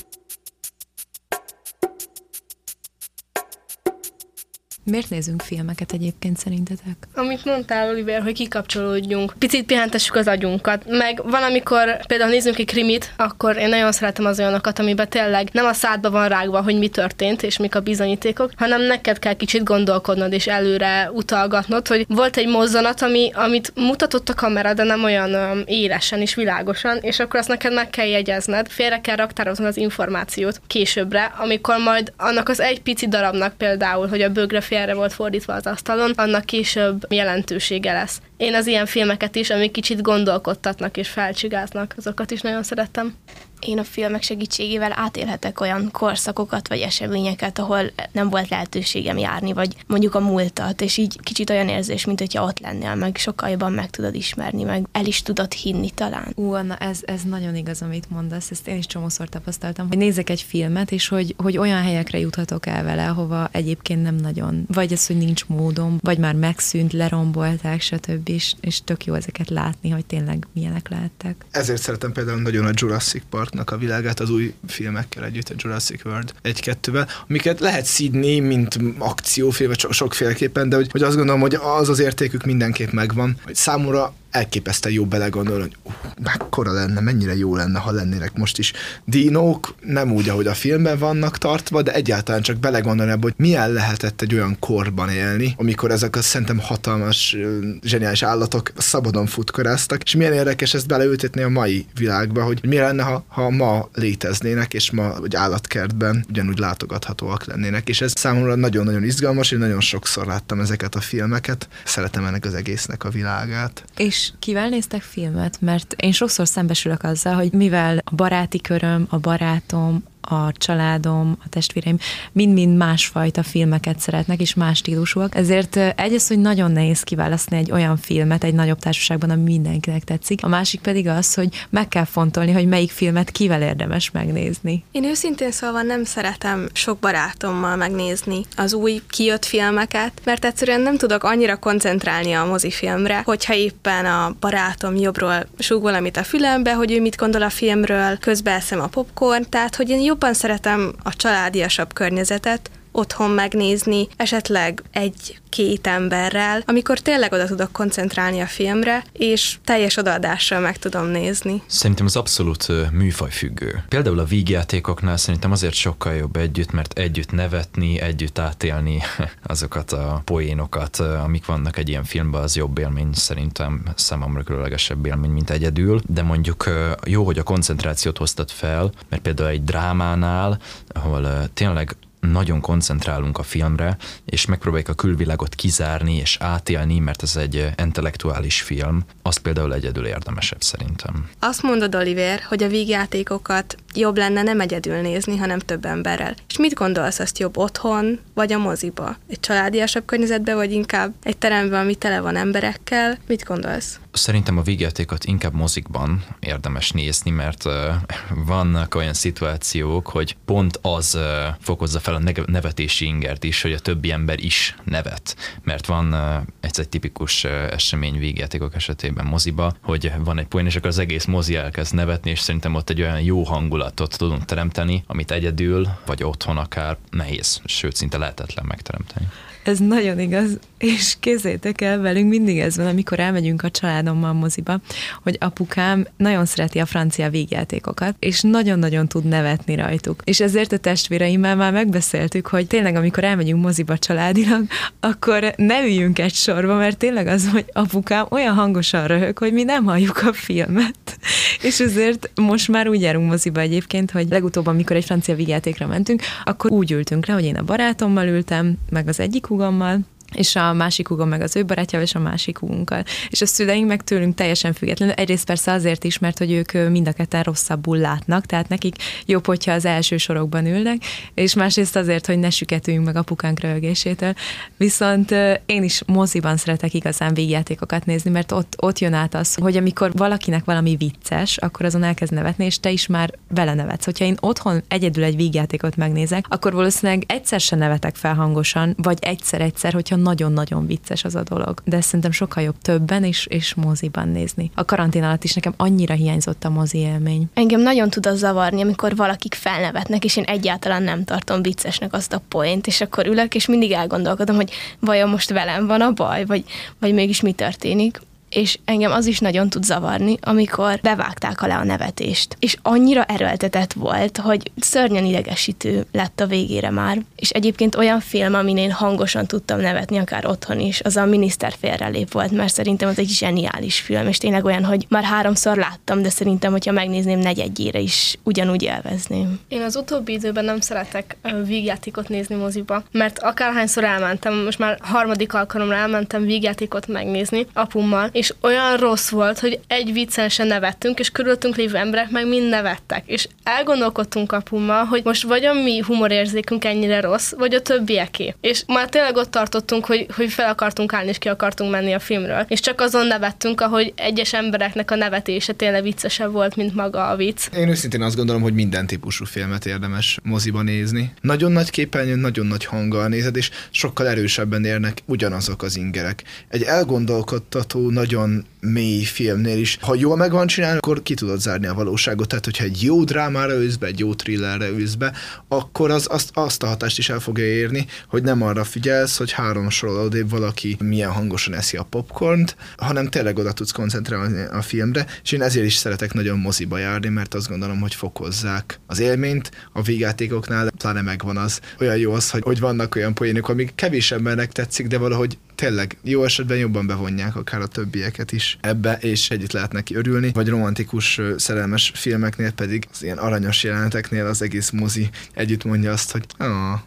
Miért 4.84 5.10
nézünk 5.10 5.42
filmeket 5.42 5.92
egyébként 5.92 6.38
szerintetek? 6.38 6.96
Amit 7.14 7.46
mondtál, 7.46 7.90
Oliver, 7.90 8.22
hogy 8.22 8.34
kikapcsolódjunk. 8.34 9.34
Picit 9.38 9.66
pihentessük 9.66 10.16
az 10.16 10.28
agyunkat. 10.28 10.84
Meg 10.88 11.22
van, 11.24 11.44
amikor 11.44 12.06
például 12.06 12.30
nézzünk 12.30 12.58
egy 12.58 12.66
krimit, 12.66 13.14
akkor 13.18 13.58
én 13.58 13.70
nagyon 13.70 13.92
szeretem 13.92 14.26
az 14.26 14.40
olyanokat, 14.40 14.80
amiben 14.80 15.10
tényleg 15.10 15.50
nem 15.52 15.66
a 15.66 15.74
szádba 15.74 16.10
van 16.10 16.28
rágva, 16.28 16.62
hogy 16.62 16.78
mi 16.78 16.88
történt, 16.88 17.44
és 17.44 17.58
mik 17.58 17.76
a 17.76 17.80
bizonyítékok, 17.80 18.52
hanem 18.58 18.82
neked 18.82 19.20
kell 19.20 19.34
kicsit 19.34 19.64
gondolkodnod 19.64 20.34
és 20.34 20.48
előre 20.48 21.12
utalgatnod, 21.14 21.88
hogy 21.88 22.06
volt 22.08 22.38
egy 22.38 22.48
mozzanat, 22.48 23.02
ami, 23.02 23.32
amit 23.34 23.72
mutatott 23.76 24.30
a 24.30 24.34
kamera, 24.34 24.74
de 24.74 24.84
nem 24.84 25.04
olyan 25.04 25.34
um, 25.34 25.62
élesen 25.66 26.22
és 26.22 26.36
világosan, 26.36 26.98
és 27.02 27.20
akkor 27.20 27.40
azt 27.40 27.48
neked 27.48 27.74
meg 27.74 27.90
kell 27.90 28.08
jegyezned, 28.08 28.68
félre 28.68 29.02
kell 29.02 29.16
raktározni 29.16 29.66
az 29.66 29.78
információt 29.78 30.62
későbbre, 30.68 31.34
amikor 31.38 31.78
majd 31.78 32.14
annak 32.18 32.50
az 32.50 32.60
egy 32.60 32.82
pici 32.82 33.08
darabnak 33.08 33.54
például, 33.58 34.08
hogy 34.08 34.22
a 34.22 34.30
bögre 34.30 34.62
félre 34.70 34.94
volt 34.94 35.14
fordítva 35.14 35.54
az 35.54 35.66
asztalon, 35.66 36.12
annak 36.16 36.46
később 36.46 37.06
jelentősége 37.10 37.94
lesz. 37.94 38.22
Én 38.38 38.56
az 38.56 38.68
ilyen 38.68 38.86
filmeket 38.86 39.36
is, 39.36 39.50
amik 39.50 39.72
kicsit 39.72 40.02
gondolkodtatnak 40.02 40.98
és 40.98 41.10
felcsigáznak, 41.10 41.94
azokat 41.98 42.32
is 42.32 42.42
nagyon 42.42 42.64
szeretem 42.64 43.16
én 43.60 43.80
a 43.80 43.84
filmek 43.84 44.22
segítségével 44.22 44.92
átélhetek 44.96 45.60
olyan 45.60 45.90
korszakokat 45.92 46.68
vagy 46.68 46.80
eseményeket, 46.80 47.60
ahol 47.60 47.92
nem 48.12 48.30
volt 48.30 48.50
lehetőségem 48.50 49.18
járni, 49.18 49.54
vagy 49.54 49.76
mondjuk 49.88 50.16
a 50.16 50.20
múltat, 50.20 50.82
és 50.82 50.98
így 50.98 51.20
kicsit 51.24 51.50
olyan 51.50 51.70
érzés, 51.70 52.06
mint 52.06 52.20
hogyha 52.20 52.44
ott 52.44 52.60
lennél, 52.60 52.96
meg 52.96 53.18
sokkal 53.18 53.50
jobban 53.50 53.72
meg 53.72 53.90
tudod 53.90 54.16
ismerni, 54.16 54.64
meg 54.64 54.88
el 54.92 55.06
is 55.06 55.22
tudod 55.22 55.54
hinni 55.54 55.90
talán. 55.90 56.32
Ú, 56.36 56.54
Anna, 56.54 56.78
ez, 56.78 57.00
ez 57.06 57.22
nagyon 57.24 57.56
igaz, 57.56 57.82
amit 57.82 58.10
mondasz, 58.10 58.52
ezt 58.52 58.68
én 58.68 58.78
is 58.78 58.86
csomószor 58.86 59.30
tapasztaltam, 59.30 59.88
hogy 59.88 59.98
nézek 59.98 60.30
egy 60.30 60.42
filmet, 60.42 60.92
és 60.92 61.08
hogy, 61.08 61.36
hogy 61.38 61.58
olyan 61.58 61.82
helyekre 61.82 62.20
juthatok 62.20 62.66
el 62.66 62.84
vele, 62.84 63.06
hova 63.06 63.50
egyébként 63.52 64.04
nem 64.04 64.16
nagyon, 64.16 64.66
vagy 64.68 64.94
az, 64.94 65.08
hogy 65.08 65.18
nincs 65.18 65.46
módom, 65.46 65.98
vagy 66.02 66.18
már 66.18 66.36
megszűnt, 66.36 66.94
lerombolták, 66.94 67.82
stb. 67.82 68.30
És, 68.30 68.54
és 68.62 68.82
tök 68.84 69.06
jó 69.06 69.14
ezeket 69.14 69.50
látni, 69.50 69.90
hogy 69.90 70.06
tényleg 70.06 70.48
milyenek 70.54 70.90
lehettek. 70.90 71.46
Ezért 71.52 71.82
szeretem 71.82 72.12
például 72.12 72.42
nagyon 72.42 72.66
a 72.66 72.72
Jurassic 72.74 73.24
Park 73.30 73.49
Parknak 73.50 73.72
a 73.72 73.78
világát 73.78 74.20
az 74.20 74.30
új 74.30 74.54
filmekkel 74.68 75.24
együtt, 75.24 75.50
a 75.50 75.54
Jurassic 75.58 76.06
World 76.06 76.34
egy-kettővel, 76.42 77.08
amiket 77.28 77.60
lehet 77.60 77.86
szídni, 77.86 78.40
mint 78.40 78.80
akciófilm, 78.98 79.70
vagy 79.70 79.94
sokféleképpen, 79.94 80.70
de 80.70 80.76
hogy, 80.76 80.92
hogy 80.92 81.02
azt 81.02 81.16
gondolom, 81.16 81.42
hogy 81.42 81.56
az 81.56 81.90
az 81.90 82.00
értékük 82.00 82.46
mindenképp 82.46 82.92
megvan, 82.92 83.38
hogy 83.46 83.56
számomra 83.56 84.14
elképesztően 84.32 84.96
jó 84.96 85.06
belegondolni, 85.06 85.62
hogy 85.62 85.78
uh, 85.84 85.94
mekkora 86.24 86.72
lenne, 86.72 87.00
mennyire 87.00 87.36
jó 87.36 87.56
lenne, 87.56 87.80
ha 87.80 87.92
lennének 87.92 88.38
most 88.38 88.58
is 88.58 88.74
dinók, 89.06 89.76
nem 89.82 90.12
úgy, 90.12 90.30
ahogy 90.30 90.48
a 90.48 90.54
filmben 90.54 90.98
vannak 90.98 91.38
tartva, 91.38 91.82
de 91.82 91.94
egyáltalán 91.94 92.42
csak 92.42 92.58
belegondolni 92.58 93.12
abba, 93.12 93.22
hogy 93.22 93.34
milyen 93.38 93.72
lehetett 93.72 94.22
egy 94.22 94.34
olyan 94.34 94.58
korban 94.60 95.10
élni, 95.10 95.54
amikor 95.58 95.92
ezek 95.92 96.16
a 96.16 96.22
szerintem 96.22 96.60
hatalmas, 96.60 97.36
zseniális 97.82 98.24
állatok 98.24 98.72
szabadon 98.78 99.26
futkoráztak, 99.26 100.04
és 100.04 100.16
milyen 100.16 100.34
érdekes 100.34 100.74
ezt 100.74 100.88
beleültetni 100.88 101.42
a 101.42 101.50
mai 101.50 101.86
világba, 101.98 102.44
hogy 102.44 102.60
mi 102.68 102.76
lenne, 102.76 103.04
ha, 103.04 103.26
ha 103.28 103.50
ma 103.50 103.90
léteznének, 103.94 104.74
és 104.74 104.92
ma 104.92 105.08
hogy 105.08 105.36
állatkertben 105.36 106.26
ugyanúgy 106.30 106.58
látogathatóak 106.58 107.46
lennének, 107.46 107.90
és 107.90 108.02
ez 108.02 108.12
számomra 108.16 108.56
nagyon-nagyon 108.56 109.04
izgalmas, 109.04 109.52
én 109.52 109.60
nagyon 109.60 109.82
sokszor 109.82 110.26
láttam 110.26 110.60
ezeket 110.60 110.96
a 110.96 111.00
filmeket, 111.00 111.68
szeretem 111.86 112.26
ennek 112.26 112.46
az 112.46 112.54
egésznek 112.54 113.04
a 113.04 113.10
világát. 113.10 113.84
És 113.98 114.19
és 114.20 114.32
kivel 114.40 114.70
néztek 114.70 115.02
filmet? 115.02 115.62
Mert 115.62 115.94
én 115.98 116.12
sokszor 116.12 116.48
szembesülök 116.48 117.04
azzal, 117.04 117.34
hogy 117.34 117.52
mivel 117.52 118.02
a 118.04 118.16
baráti 118.16 118.62
köröm, 118.62 119.06
a 119.10 119.18
barátom, 119.18 120.04
a 120.22 120.52
családom, 120.52 121.38
a 121.46 121.50
testvéreim 121.50 121.98
mind-mind 122.32 122.78
másfajta 122.78 123.44
filmeket 123.44 124.00
szeretnek, 124.00 124.42
és 124.42 124.54
más 124.54 124.78
stílusúak. 124.78 125.36
Ezért 125.36 125.76
egyrészt, 125.76 126.28
hogy 126.28 126.40
nagyon 126.40 126.72
nehéz 126.72 127.02
kiválasztani 127.02 127.62
egy 127.62 127.72
olyan 127.72 127.98
filmet 127.98 128.44
egy 128.44 128.54
nagyobb 128.54 128.80
társaságban, 128.80 129.30
ami 129.30 129.42
mindenkinek 129.42 130.04
tetszik. 130.04 130.44
A 130.44 130.48
másik 130.48 130.82
pedig 130.82 131.08
az, 131.08 131.34
hogy 131.34 131.66
meg 131.70 131.88
kell 131.88 132.06
fontolni, 132.06 132.52
hogy 132.52 132.68
melyik 132.68 132.92
filmet 132.92 133.32
kivel 133.32 133.62
érdemes 133.62 134.12
megnézni. 134.12 134.84
Én 134.92 135.04
őszintén 135.04 135.52
szóval 135.52 135.82
nem 135.82 136.04
szeretem 136.04 136.70
sok 136.74 137.00
barátommal 137.00 137.76
megnézni 137.76 138.46
az 138.56 138.74
új 138.74 139.02
kijött 139.10 139.46
filmeket, 139.46 140.12
mert 140.24 140.46
egyszerűen 140.46 140.82
nem 140.82 140.98
tudok 140.98 141.24
annyira 141.24 141.56
koncentrálni 141.56 142.34
a 142.34 142.46
mozifilmre, 142.46 143.22
hogyha 143.26 143.54
éppen 143.54 144.06
a 144.06 144.36
barátom 144.40 144.96
jobbról 144.96 145.48
súg 145.60 145.82
valamit 145.82 146.18
a 146.18 146.24
fülembe, 146.24 146.74
hogy 146.74 146.92
ő 146.92 147.02
mit 147.02 147.16
gondol 147.16 147.42
a 147.42 147.50
filmről, 147.50 148.18
közben 148.18 148.56
eszem 148.56 148.82
a 148.82 148.88
popcorn, 148.88 149.46
tehát 149.50 149.76
hogy 149.76 149.90
én 149.90 150.02
jobban 150.10 150.34
szeretem 150.34 150.94
a 151.04 151.16
családiasabb 151.16 151.94
környezetet, 151.94 152.72
otthon 152.92 153.30
megnézni, 153.30 154.08
esetleg 154.18 154.84
egy-két 154.92 155.88
emberrel, 155.88 156.64
amikor 156.66 157.00
tényleg 157.00 157.34
oda 157.34 157.46
tudok 157.46 157.72
koncentrálni 157.72 158.40
a 158.40 158.46
filmre, 158.46 159.04
és 159.12 159.58
teljes 159.64 159.98
odaadással 159.98 160.60
meg 160.60 160.78
tudom 160.78 161.06
nézni. 161.06 161.62
Szerintem 161.68 162.06
az 162.06 162.16
abszolút 162.16 162.92
műfajfüggő. 162.92 163.84
Például 163.90 164.20
a 164.20 164.24
vígjátékoknál 164.24 165.18
szerintem 165.18 165.52
azért 165.52 165.74
sokkal 165.74 166.14
jobb 166.14 166.36
együtt, 166.36 166.72
mert 166.72 167.00
együtt 167.00 167.32
nevetni, 167.32 168.00
együtt 168.00 168.40
átélni 168.40 169.02
azokat 169.44 169.92
a 169.92 170.22
poénokat, 170.26 171.00
amik 171.00 171.46
vannak 171.46 171.78
egy 171.78 171.90
ilyen 171.90 172.04
filmben, 172.04 172.42
az 172.42 172.56
jobb 172.56 172.78
élmény 172.78 173.14
szerintem 173.14 173.84
számomra 173.96 174.44
különlegesebb 174.44 175.06
élmény, 175.06 175.32
mint 175.32 175.50
egyedül, 175.50 176.02
de 176.08 176.22
mondjuk 176.22 176.70
jó, 177.06 177.24
hogy 177.24 177.38
a 177.40 177.44
koncentrációt 177.44 178.18
hoztad 178.18 178.50
fel, 178.50 178.92
mert 179.10 179.22
például 179.22 179.50
egy 179.50 179.64
drámánál, 179.64 180.60
ahol 180.88 181.50
tényleg 181.54 181.96
nagyon 182.20 182.62
koncentrálunk 182.62 183.38
a 183.38 183.44
filmre, 183.44 183.98
és 184.26 184.46
megpróbáljuk 184.46 184.90
a 184.90 184.94
külvilágot 184.94 185.56
kizárni 185.56 186.16
és 186.16 186.38
átélni, 186.40 187.00
mert 187.00 187.24
ez 187.24 187.36
egy 187.36 187.70
intellektuális 187.78 188.62
film, 188.62 189.04
az 189.22 189.38
például 189.38 189.74
egyedül 189.74 190.06
érdemesebb 190.06 190.62
szerintem. 190.62 191.30
Azt 191.40 191.62
mondod, 191.62 191.96
Oliver, 191.96 192.42
hogy 192.42 192.64
a 192.64 192.68
vígjátékokat 192.68 193.78
jobb 193.96 194.18
lenne 194.18 194.42
nem 194.42 194.60
egyedül 194.60 194.96
nézni, 194.96 195.38
hanem 195.38 195.60
több 195.60 195.86
emberrel. 195.86 196.36
És 196.50 196.58
mit 196.58 196.74
gondolsz, 196.74 197.20
azt 197.20 197.40
jobb 197.40 197.58
otthon, 197.58 198.20
vagy 198.34 198.54
a 198.54 198.58
moziba? 198.58 199.18
Egy 199.30 199.40
családiasabb 199.40 200.06
környezetbe, 200.06 200.56
vagy 200.56 200.72
inkább 200.72 201.14
egy 201.24 201.38
teremben, 201.38 201.82
ami 201.82 201.96
tele 201.96 202.20
van 202.20 202.36
emberekkel? 202.36 203.18
Mit 203.28 203.44
gondolsz? 203.44 204.00
Szerintem 204.12 204.58
a 204.58 204.62
vígjátékot 204.62 205.26
inkább 205.26 205.54
mozikban 205.54 206.24
érdemes 206.40 206.92
nézni, 206.92 207.32
mert 207.32 207.66
uh, 207.66 207.74
vannak 208.46 208.96
olyan 208.96 209.14
szituációk, 209.14 210.08
hogy 210.08 210.36
pont 210.46 210.80
az 210.82 211.16
uh, 211.16 211.22
fokozza 211.60 212.00
fel 212.00 212.16
a 212.16 212.42
nevetési 212.46 213.06
ingert 213.06 213.44
is, 213.44 213.62
hogy 213.62 213.74
a 213.74 213.80
többi 213.80 214.12
ember 214.12 214.40
is 214.40 214.76
nevet. 214.84 215.36
Mert 215.64 215.86
van 215.86 216.14
uh, 216.14 216.36
egy, 216.60 216.80
egy 216.80 216.90
tipikus 216.90 217.44
uh, 217.44 217.52
esemény 217.52 218.20
vígjátékok 218.20 218.76
esetében 218.76 219.26
moziba, 219.26 219.74
hogy 219.82 220.12
van 220.24 220.38
egy 220.38 220.48
poén, 220.48 220.66
és 220.66 220.76
akkor 220.76 220.90
az 220.90 220.98
egész 221.00 221.26
mozi 221.26 221.56
elkezd 221.56 221.94
nevetni, 221.94 222.30
és 222.30 222.40
szerintem 222.40 222.76
ott 222.76 222.90
egy 222.90 223.02
olyan 223.02 223.22
jó 223.22 223.44
hangulatot 223.80 224.18
tudunk 224.18 224.46
teremteni, 224.46 225.04
amit 225.08 225.32
egyedül, 225.32 225.88
vagy 226.06 226.24
otthon 226.24 226.58
akár 226.58 226.98
nehéz, 227.10 227.62
sőt 227.66 227.96
szinte 227.96 228.18
lehetetlen 228.18 228.66
megteremteni. 228.66 229.28
Ez 229.64 229.80
nagyon 229.80 230.20
igaz, 230.20 230.60
és 230.78 231.16
kézzétek 231.20 231.82
el, 231.82 232.00
velünk 232.00 232.30
mindig 232.30 232.60
ez 232.60 232.78
van, 232.78 232.88
amikor 232.88 233.20
elmegyünk 233.20 233.64
a 233.64 233.70
családommal 233.70 234.34
moziba, 234.34 234.80
hogy 235.24 235.38
apukám 235.40 236.08
nagyon 236.18 236.46
szereti 236.46 236.80
a 236.80 236.86
francia 236.86 237.30
végjátékokat, 237.30 238.16
és 238.20 238.42
nagyon-nagyon 238.42 239.08
tud 239.08 239.24
nevetni 239.24 239.76
rajtuk. 239.76 240.22
És 240.24 240.40
ezért 240.40 240.72
a 240.72 240.78
testvéreimmel 240.78 241.56
már 241.56 241.72
megbeszéltük, 241.72 242.48
hogy 242.48 242.68
tényleg 242.68 242.96
amikor 242.96 243.24
elmegyünk 243.24 243.64
moziba 243.64 243.98
családilag, 243.98 244.66
akkor 245.00 245.54
ne 245.56 245.84
üljünk 245.84 246.20
egy 246.20 246.34
sorba, 246.34 246.76
mert 246.76 246.98
tényleg 246.98 247.28
az, 247.28 247.50
hogy 247.50 247.66
apukám 247.74 248.26
olyan 248.30 248.56
hangosan 248.56 249.08
röhög, 249.08 249.38
hogy 249.38 249.54
mi 249.54 249.64
nem 249.64 249.84
halljuk 249.84 250.22
a 250.24 250.34
filmet. 250.34 251.18
és 251.62 251.80
ezért 251.80 252.32
most 252.36 252.68
már 252.68 252.88
úgy 252.88 253.02
járunk 253.02 253.30
moziba 253.30 253.60
egyébként, 253.60 254.12
hogy 254.12 254.28
legutóbb, 254.30 254.68
amikor 254.68 254.96
egy 254.96 255.06
francia 255.06 255.36
végjátékra 255.36 255.88
mentünk, 255.88 256.22
akkor 256.44 256.72
úgy 256.72 256.92
ültünk 256.92 257.26
le, 257.26 257.34
hogy 257.34 257.44
én 257.44 257.56
a 257.56 257.64
barátommal 257.64 258.28
ültem, 258.28 258.78
meg 258.90 259.08
az 259.08 259.20
egyik 259.20 259.49
húgommal, 259.50 260.06
és 260.34 260.56
a 260.56 260.74
másik 260.74 261.08
húgom 261.08 261.30
meg 261.30 261.42
az 261.42 261.56
ő 261.56 261.66
barátjával, 261.66 262.08
és 262.08 262.16
a 262.16 262.20
másik 262.20 262.58
húgunkkal. 262.58 263.04
És 263.30 263.42
a 263.42 263.46
szüleink 263.46 263.88
meg 263.88 264.04
tőlünk 264.04 264.36
teljesen 264.36 264.74
függetlenül. 264.74 265.16
Egyrészt 265.16 265.46
persze 265.46 265.72
azért 265.72 266.04
is, 266.04 266.20
mert 266.20 266.38
hogy 266.38 266.52
ők 266.52 266.90
mind 266.90 267.08
a 267.08 267.12
ketten 267.12 267.44
rosszabbul 267.44 267.98
látnak, 267.98 268.46
tehát 268.46 268.70
nekik 268.70 268.96
jobb, 269.26 269.46
hogyha 269.46 269.72
az 269.72 269.86
első 269.86 270.18
sorokban 270.18 270.66
ülnek, 270.66 271.02
és 271.34 271.54
másrészt 271.54 271.96
azért, 271.96 272.26
hogy 272.26 272.40
ne 272.40 272.50
süketüljünk 272.50 273.06
meg 273.06 273.16
apukánk 273.16 273.60
röhögésétől. 273.60 274.34
Viszont 274.78 275.36
én 275.66 275.84
is 275.84 276.02
moziban 276.06 276.58
szeretek 276.58 276.94
igazán 276.94 277.34
végjátékokat 277.34 278.06
nézni, 278.06 278.30
mert 278.30 278.52
ott, 278.52 278.74
ott 278.78 279.00
jön 279.00 279.14
át 279.14 279.36
az, 279.36 279.56
hogy 279.56 279.78
amikor 279.78 280.12
valakinek 280.14 280.66
valami 280.66 280.96
vicces, 280.96 281.58
akkor 281.58 281.86
azon 281.86 282.04
elkezd 282.04 282.34
nevetni, 282.34 282.66
és 282.66 282.80
te 282.80 282.92
is 282.92 283.08
már 283.08 283.34
vele 283.48 283.74
nevetsz. 283.74 284.06
Hogyha 284.06 284.26
én 284.26 284.38
otthon 284.40 284.84
egyedül 284.88 285.24
egy 285.24 285.36
végjátékot 285.36 285.96
megnézek, 285.96 286.46
akkor 286.50 286.74
valószínűleg 286.74 287.24
egyszer 287.28 287.60
se 287.60 287.76
nevetek 287.76 288.16
fel 288.16 288.34
hangosan, 288.34 288.96
vagy 288.98 289.18
egyszer-egyszer, 289.22 289.94
hogyha 289.94 290.16
nagyon-nagyon 290.22 290.86
vicces 290.86 291.24
az 291.24 291.36
a 291.36 291.44
dolog. 291.44 291.82
De 291.84 292.02
szerintem 292.02 292.32
sokkal 292.32 292.64
jobb 292.64 292.78
többen 292.82 293.24
és, 293.24 293.46
és 293.46 293.74
moziban 293.74 294.28
nézni. 294.28 294.72
A 294.76 294.86
karantén 294.86 295.24
alatt 295.24 295.44
is 295.44 295.54
nekem 295.54 295.74
annyira 295.78 296.14
hiányzott 296.14 296.64
a 296.64 296.70
mozi 296.70 296.98
élmény. 296.98 297.50
Engem 297.54 297.82
nagyon 297.82 298.10
tud 298.10 298.26
az 298.26 298.38
zavarni, 298.38 298.82
amikor 298.82 299.16
valakik 299.16 299.54
felnevetnek, 299.54 300.24
és 300.24 300.38
én 300.38 300.44
egyáltalán 300.44 301.04
nem 301.04 301.24
tartom 301.24 301.62
viccesnek 301.62 302.14
azt 302.14 302.34
a 302.34 302.42
point, 302.48 302.88
és 302.88 303.02
akkor 303.02 303.28
ülök, 303.28 303.56
és 303.56 303.66
mindig 303.66 303.92
elgondolkodom, 303.92 304.56
hogy 304.56 304.72
vajon 305.00 305.30
most 305.30 305.50
velem 305.50 305.88
van 305.88 306.02
a 306.02 306.12
baj, 306.12 306.46
vagy, 306.46 306.64
vagy 307.00 307.14
mégis 307.14 307.42
mi 307.42 307.52
történik 307.52 308.20
és 308.50 308.80
engem 308.86 309.12
az 309.12 309.26
is 309.26 309.40
nagyon 309.40 309.70
tud 309.70 309.84
zavarni, 309.84 310.38
amikor 310.42 311.00
bevágták 311.02 311.62
alá 311.62 311.80
a 311.80 311.84
nevetést. 311.84 312.56
És 312.60 312.78
annyira 312.82 313.24
erőltetett 313.24 313.94
volt, 313.94 314.38
hogy 314.38 314.72
szörnyen 314.80 315.26
idegesítő 315.26 316.06
lett 316.12 316.40
a 316.40 316.46
végére 316.46 316.90
már. 316.90 317.22
És 317.36 317.50
egyébként 317.50 317.96
olyan 317.96 318.20
film, 318.20 318.54
amin 318.54 318.78
én 318.78 318.92
hangosan 318.92 319.46
tudtam 319.46 319.80
nevetni, 319.80 320.18
akár 320.18 320.46
otthon 320.46 320.80
is, 320.80 321.02
az 321.02 321.18
a 321.18 321.26
Miniszter 321.26 321.74
félrelép 321.80 322.32
volt, 322.32 322.52
mert 322.52 322.74
szerintem 322.74 323.10
az 323.10 323.20
egy 323.20 323.30
zseniális 323.30 324.00
film, 324.00 324.28
és 324.28 324.38
tényleg 324.38 324.66
olyan, 324.66 324.86
hogy 324.86 325.06
már 325.10 325.24
háromszor 325.24 325.78
láttam, 325.78 326.22
de 326.22 326.30
szerintem, 326.30 326.72
hogyha 326.72 326.92
megnézném 326.92 327.40
negyedjére 327.40 328.00
is, 328.00 328.38
ugyanúgy 328.44 328.84
élvezném. 328.84 329.60
Én 329.68 329.82
az 329.82 329.96
utóbbi 329.96 330.34
időben 330.34 330.66
nem 330.66 330.80
szeretek 330.80 331.38
vígjátékot 331.66 332.30
nézni 332.30 332.56
moziba, 332.56 333.04
mert 333.12 333.40
akárhányszor 333.40 334.04
elmentem, 334.04 334.64
most 334.64 334.80
már 334.80 334.98
harmadik 335.02 335.54
alkalomra 335.54 335.96
elmentem 335.96 336.44
vígjátékot 336.44 337.08
megnézni 337.08 337.68
apummal, 337.74 338.30
és 338.40 338.54
olyan 338.62 338.98
rossz 338.98 339.30
volt, 339.30 339.60
hogy 339.60 339.80
egy 339.88 340.14
viccen 340.14 340.50
se 340.50 340.64
nevettünk, 340.64 341.20
és 341.20 341.30
körülöttünk 341.30 341.76
lévő 341.76 341.96
emberek 341.98 342.30
meg 342.30 342.48
mind 342.48 342.70
nevettek. 342.70 343.24
És 343.26 343.48
elgondolkodtunk 343.64 344.52
apummal, 344.52 345.04
hogy 345.04 345.22
most 345.24 345.44
vagy 345.44 345.66
a 345.66 345.74
mi 345.74 346.00
humorérzékünk 346.00 346.86
ennyire 346.86 347.22
rossz, 347.22 347.52
vagy 347.58 347.74
a 347.74 347.82
többieké. 347.82 348.56
És 348.62 348.84
már 348.88 349.10
tényleg 349.10 349.36
ott 349.36 349.52
tartottunk, 349.52 350.06
hogy, 350.06 350.26
hogy 350.36 350.52
fel 350.52 350.70
akartunk 350.70 351.14
állni, 351.14 351.30
és 351.30 351.38
ki 351.38 351.50
akartunk 351.50 351.92
menni 351.92 352.14
a 352.14 352.20
filmről. 352.20 352.66
És 352.68 352.80
csak 352.80 353.02
azon 353.02 353.28
nevettünk, 353.28 353.82
ahogy 353.82 354.14
egyes 354.16 354.54
embereknek 354.54 355.12
a 355.12 355.16
nevetése 355.16 355.74
tényleg 355.74 356.04
viccesebb 356.04 356.52
volt, 356.52 356.76
mint 356.76 356.96
maga 356.96 357.28
a 357.28 357.36
vicc. 357.36 357.66
Én 357.76 357.90
őszintén 357.90 358.22
azt 358.22 358.36
gondolom, 358.36 358.62
hogy 358.62 358.74
minden 358.74 359.08
típusú 359.08 359.46
filmet 359.46 359.86
érdemes 359.86 360.40
moziba 360.44 360.82
nézni. 360.82 361.34
Nagyon 361.42 361.72
nagy 361.72 361.90
képernyőn, 361.90 362.40
nagyon 362.40 362.66
nagy 362.66 362.86
hanggal 362.86 363.28
nézed, 363.28 363.56
és 363.56 363.70
sokkal 363.90 364.28
erősebben 364.28 364.86
érnek 364.86 365.18
ugyanazok 365.26 365.84
az 365.84 365.98
ingerek. 365.98 366.44
Egy 366.70 366.84
elgondolkodtató, 366.84 368.10
nagy 368.10 368.29
nagyon 368.30 368.66
mély 368.80 369.24
filmnél 369.24 369.78
is, 369.78 369.98
ha 370.02 370.16
jól 370.16 370.36
meg 370.36 370.52
van 370.52 370.68
csinálni, 370.68 370.98
akkor 370.98 371.24
ki 371.24 371.34
tudod 371.34 371.60
zárni 371.60 371.88
a 371.88 371.94
valóságot. 371.94 372.48
Tehát, 372.48 372.66
hogyha 372.66 372.84
egy 372.84 373.04
jó 373.04 373.24
drámára 373.24 373.74
ülsz 373.74 373.96
be, 373.96 374.08
egy 374.08 374.20
jó 374.20 374.34
thrillerre 374.34 374.90
ülsz 374.90 375.14
be, 375.14 375.34
akkor 375.68 376.12
az, 376.12 376.28
azt, 376.30 376.50
azt 376.54 376.84
a 376.84 376.88
hatást 376.88 377.18
is 377.18 377.30
el 377.30 377.40
fogja 377.40 377.66
érni, 377.66 378.06
hogy 378.28 378.44
nem 378.44 378.62
arra 378.62 378.84
figyelsz, 378.84 379.38
hogy 379.38 379.52
három 379.52 379.90
sorol 379.90 380.20
odébb 380.20 380.50
valaki 380.50 380.98
milyen 381.00 381.32
hangosan 381.32 381.74
eszi 381.74 381.98
a 381.98 382.04
popcornt, 382.04 382.76
hanem 382.98 383.30
tényleg 383.30 383.58
oda 383.58 383.72
tudsz 383.72 383.92
koncentrálni 383.92 384.62
a 384.72 384.82
filmre, 384.82 385.26
és 385.44 385.52
én 385.52 385.62
ezért 385.62 385.86
is 385.86 385.96
szeretek 385.96 386.34
nagyon 386.34 386.60
moziba 386.60 386.98
járni, 386.98 387.30
mert 387.30 387.54
azt 387.54 387.68
gondolom, 387.68 388.00
hogy 388.00 388.16
fokozzák 388.16 389.00
az 389.08 389.20
élményt. 389.20 389.72
A 389.94 390.02
vígátékoknál 390.02 390.90
pláne 390.98 391.22
megvan 391.22 391.58
az, 391.58 391.80
olyan 392.00 392.18
jó 392.18 392.34
az, 392.34 392.50
hogy, 392.50 392.62
hogy 392.62 392.80
vannak 392.80 393.16
olyan 393.16 393.34
poénok, 393.34 393.70
amik 393.70 393.96
kevés 393.96 394.32
embernek 394.32 394.72
tetszik, 394.72 395.08
de 395.08 395.18
valahogy 395.18 395.58
tényleg 395.80 396.18
jó 396.24 396.44
esetben 396.44 396.78
jobban 396.78 397.08
bevonják 397.08 397.56
akár 397.56 397.82
a 397.82 397.88
többieket 397.88 398.52
is 398.52 398.78
ebbe, 398.82 399.18
és 399.22 399.50
együtt 399.50 399.72
lehet 399.72 399.92
neki 399.92 400.16
örülni, 400.16 400.52
vagy 400.54 400.68
romantikus 400.68 401.42
szerelmes 401.58 402.12
filmeknél 402.16 402.72
pedig 402.72 403.08
az 403.12 403.24
ilyen 403.24 403.38
aranyos 403.38 403.84
jeleneteknél 403.84 404.46
az 404.46 404.62
egész 404.62 404.90
mozi 404.90 405.30
együtt 405.54 405.84
mondja 405.84 406.12
azt, 406.12 406.32
hogy 406.32 406.46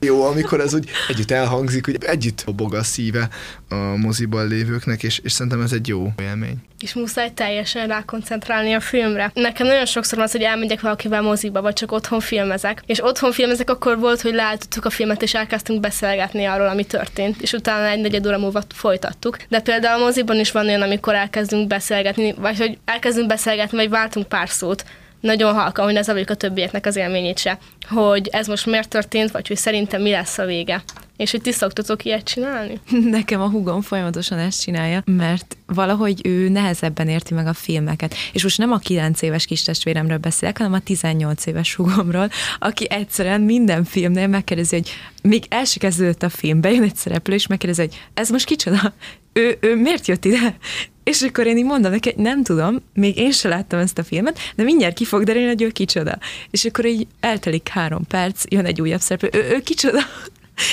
jó, 0.01 0.25
amikor 0.25 0.61
ez 0.61 0.75
úgy 0.75 0.91
együtt 1.09 1.31
elhangzik, 1.31 1.85
hogy 1.85 1.97
együtt 2.01 2.45
bog 2.55 2.75
a 2.75 2.83
szíve 2.83 3.29
a 3.69 3.97
moziban 3.97 4.47
lévőknek, 4.47 5.03
és, 5.03 5.19
és 5.19 5.33
szerintem 5.33 5.61
ez 5.61 5.73
egy 5.73 5.89
jó 5.89 6.13
élmény 6.21 6.57
és 6.83 6.95
muszáj 6.95 7.33
teljesen 7.35 7.87
rákoncentrálni 7.87 8.73
a 8.73 8.81
filmre. 8.81 9.31
Nekem 9.35 9.67
nagyon 9.67 9.87
sokszor 9.87 10.19
az, 10.19 10.33
hogy 10.33 10.43
elmegyek 10.43 10.81
valakivel 10.81 11.23
moziba, 11.23 11.63
vagy 11.63 11.73
csak 11.73 11.93
otthon 11.93 12.21
filmezek. 12.21 12.83
És 12.87 13.05
otthon 13.05 13.33
filmezek 13.33 13.71
akkor 13.71 13.99
volt, 13.99 14.21
hogy 14.21 14.35
leállítottuk 14.35 14.85
a 14.85 14.91
filmet, 14.91 15.23
és 15.23 15.35
elkezdtünk 15.35 15.81
beszélgetni 15.81 16.45
arról, 16.45 16.69
ami 16.69 16.85
történt, 16.85 17.43
és 17.43 17.53
utána 17.53 17.87
egy 17.87 18.01
negyed 18.01 18.27
óra 18.27 18.39
múlva 18.39 18.62
folytattuk. 18.73 19.37
De 19.49 19.61
például 19.61 20.01
a 20.01 20.05
moziban 20.05 20.39
is 20.39 20.51
van 20.51 20.67
olyan, 20.67 20.83
amikor 20.83 21.15
elkezdünk 21.15 21.67
beszélgetni, 21.67 22.33
vagy 22.33 22.59
hogy 22.59 22.79
elkezdünk 22.85 23.27
beszélgetni, 23.27 23.77
vagy 23.77 23.91
váltunk 23.91 24.29
pár 24.29 24.49
szót, 24.49 24.85
nagyon 25.21 25.55
halkan, 25.55 25.85
hogy 25.85 25.95
ne 25.95 26.03
zavarjuk 26.03 26.31
a 26.31 26.35
többieknek 26.35 26.87
az 26.87 26.97
élményét 26.97 27.39
se, 27.39 27.59
hogy 27.89 28.29
ez 28.33 28.47
most 28.47 28.67
miért 28.67 28.89
történt, 28.89 29.31
vagy 29.31 29.49
hogy 29.49 29.57
szerintem 29.57 30.03
mi 30.03 30.11
lesz 30.11 30.39
a 30.39 30.45
vége. 30.45 30.83
És 31.23 31.31
hogy 31.31 31.41
ti 31.41 31.53
szoktatok 31.53 32.05
ilyet 32.05 32.25
csinálni? 32.25 32.81
Nekem 33.19 33.41
a 33.41 33.49
hugom 33.49 33.81
folyamatosan 33.81 34.39
ezt 34.39 34.63
csinálja, 34.63 35.03
mert 35.05 35.57
valahogy 35.67 36.21
ő 36.27 36.49
nehezebben 36.49 37.09
érti 37.09 37.35
meg 37.35 37.47
a 37.47 37.53
filmeket. 37.53 38.15
És 38.33 38.43
most 38.43 38.59
nem 38.59 38.73
a 38.73 38.79
9 38.79 39.23
éves 39.23 39.45
kis 39.45 39.63
testvéremről 39.63 40.19
beszélek, 40.19 40.59
hanem 40.59 40.73
a 40.73 40.81
18 40.81 41.47
éves 41.47 41.75
hugomról, 41.75 42.31
aki 42.59 42.87
egyszerűen 42.91 43.41
minden 43.41 43.85
filmnél 43.85 44.27
megkérdezi, 44.27 44.77
hogy 44.77 44.91
még 45.23 45.45
el 45.49 45.65
se 45.65 45.79
kezdődött 45.79 46.23
a 46.23 46.29
film, 46.29 46.61
bejön 46.61 46.83
egy 46.83 46.97
szereplő, 46.97 47.35
és 47.35 47.47
megkérdezi, 47.47 47.81
hogy 47.81 48.01
ez 48.15 48.31
most 48.31 48.45
kicsoda? 48.45 48.93
Ő, 49.33 49.57
ő 49.61 49.77
miért 49.77 50.07
jött 50.07 50.25
ide? 50.25 50.57
És 51.05 51.23
akkor 51.23 51.47
én 51.47 51.57
így 51.57 51.65
mondom 51.65 51.91
neki, 51.91 52.15
nem 52.17 52.43
tudom, 52.43 52.83
még 52.95 53.17
én 53.17 53.33
se 53.33 53.49
láttam 53.49 53.79
ezt 53.79 53.99
a 53.99 54.05
filmet, 54.05 54.39
de 54.55 54.63
mindjárt 54.63 54.95
ki 54.95 55.05
fog 55.05 55.23
derülni, 55.25 55.49
hogy 55.49 55.63
ő 55.63 55.69
kicsoda. 55.69 56.19
És 56.51 56.65
akkor 56.65 56.87
így 56.87 57.07
eltelik 57.21 57.69
három 57.69 58.07
perc, 58.07 58.45
jön 58.49 58.65
egy 58.65 58.81
újabb 58.81 59.01
szereplő, 59.01 59.41
ő, 59.41 59.55
ő 59.55 59.61
kicsoda? 59.61 60.01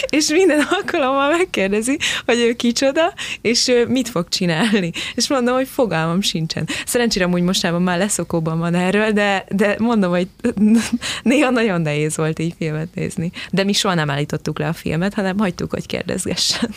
És 0.09 0.27
minden 0.27 0.59
alkalommal 0.69 1.29
megkérdezi, 1.37 1.97
hogy 2.25 2.39
ő 2.39 2.53
kicsoda, 2.53 3.13
és 3.41 3.71
mit 3.87 4.09
fog 4.09 4.29
csinálni. 4.29 4.91
És 5.15 5.27
mondom, 5.29 5.55
hogy 5.55 5.67
fogalmam 5.67 6.21
sincsen. 6.21 6.67
Szerencsére 6.85 7.27
úgy 7.27 7.41
mostában 7.41 7.81
már 7.81 7.97
leszokóban 7.97 8.59
van 8.59 8.75
erről, 8.75 9.11
de, 9.11 9.45
de 9.49 9.75
mondom, 9.79 10.11
hogy 10.11 10.27
néha 11.23 11.49
nagyon 11.49 11.81
nehéz 11.81 12.17
volt 12.17 12.39
így 12.39 12.53
filmet 12.57 12.93
nézni. 12.93 13.31
De 13.51 13.63
mi 13.63 13.73
soha 13.73 13.93
nem 13.93 14.09
állítottuk 14.09 14.59
le 14.59 14.67
a 14.67 14.73
filmet, 14.73 15.13
hanem 15.13 15.37
hagytuk, 15.37 15.71
hogy 15.71 15.85
kérdezgessen. 15.85 16.69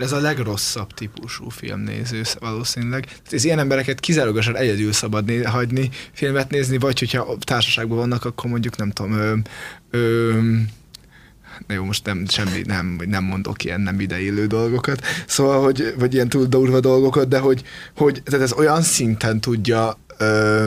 Ez 0.00 0.12
a 0.12 0.20
legrosszabb 0.20 0.92
típusú 0.94 1.48
filmnéző 1.48 2.22
valószínűleg. 2.38 3.06
Ez 3.30 3.44
ilyen 3.44 3.58
embereket 3.58 4.00
kizárólagosan 4.00 4.56
egyedül 4.56 4.92
szabad 4.92 5.24
né- 5.24 5.46
hagyni, 5.46 5.90
filmet 6.12 6.50
nézni, 6.50 6.78
vagy 6.78 6.98
hogyha 6.98 7.36
társaságban 7.40 7.96
vannak, 7.96 8.24
akkor 8.24 8.50
mondjuk 8.50 8.76
nem 8.76 8.90
tudom, 8.90 9.12
ö, 9.12 9.34
ö, 9.90 10.38
jó, 11.68 11.84
most 11.84 12.04
nem, 12.04 12.24
semmi, 12.28 12.62
nem, 12.66 13.00
nem 13.06 13.24
mondok 13.24 13.64
ilyen 13.64 13.80
nem 13.80 14.00
ideillő 14.00 14.46
dolgokat, 14.46 15.00
szóval, 15.26 15.62
hogy, 15.62 15.94
vagy 15.98 16.14
ilyen 16.14 16.28
túl 16.28 16.46
durva 16.46 16.80
dolgokat, 16.80 17.28
de 17.28 17.38
hogy, 17.38 17.62
hogy 17.96 18.22
tehát 18.24 18.40
ez 18.40 18.52
olyan 18.52 18.82
szinten 18.82 19.40
tudja 19.40 19.98
ö, 20.18 20.66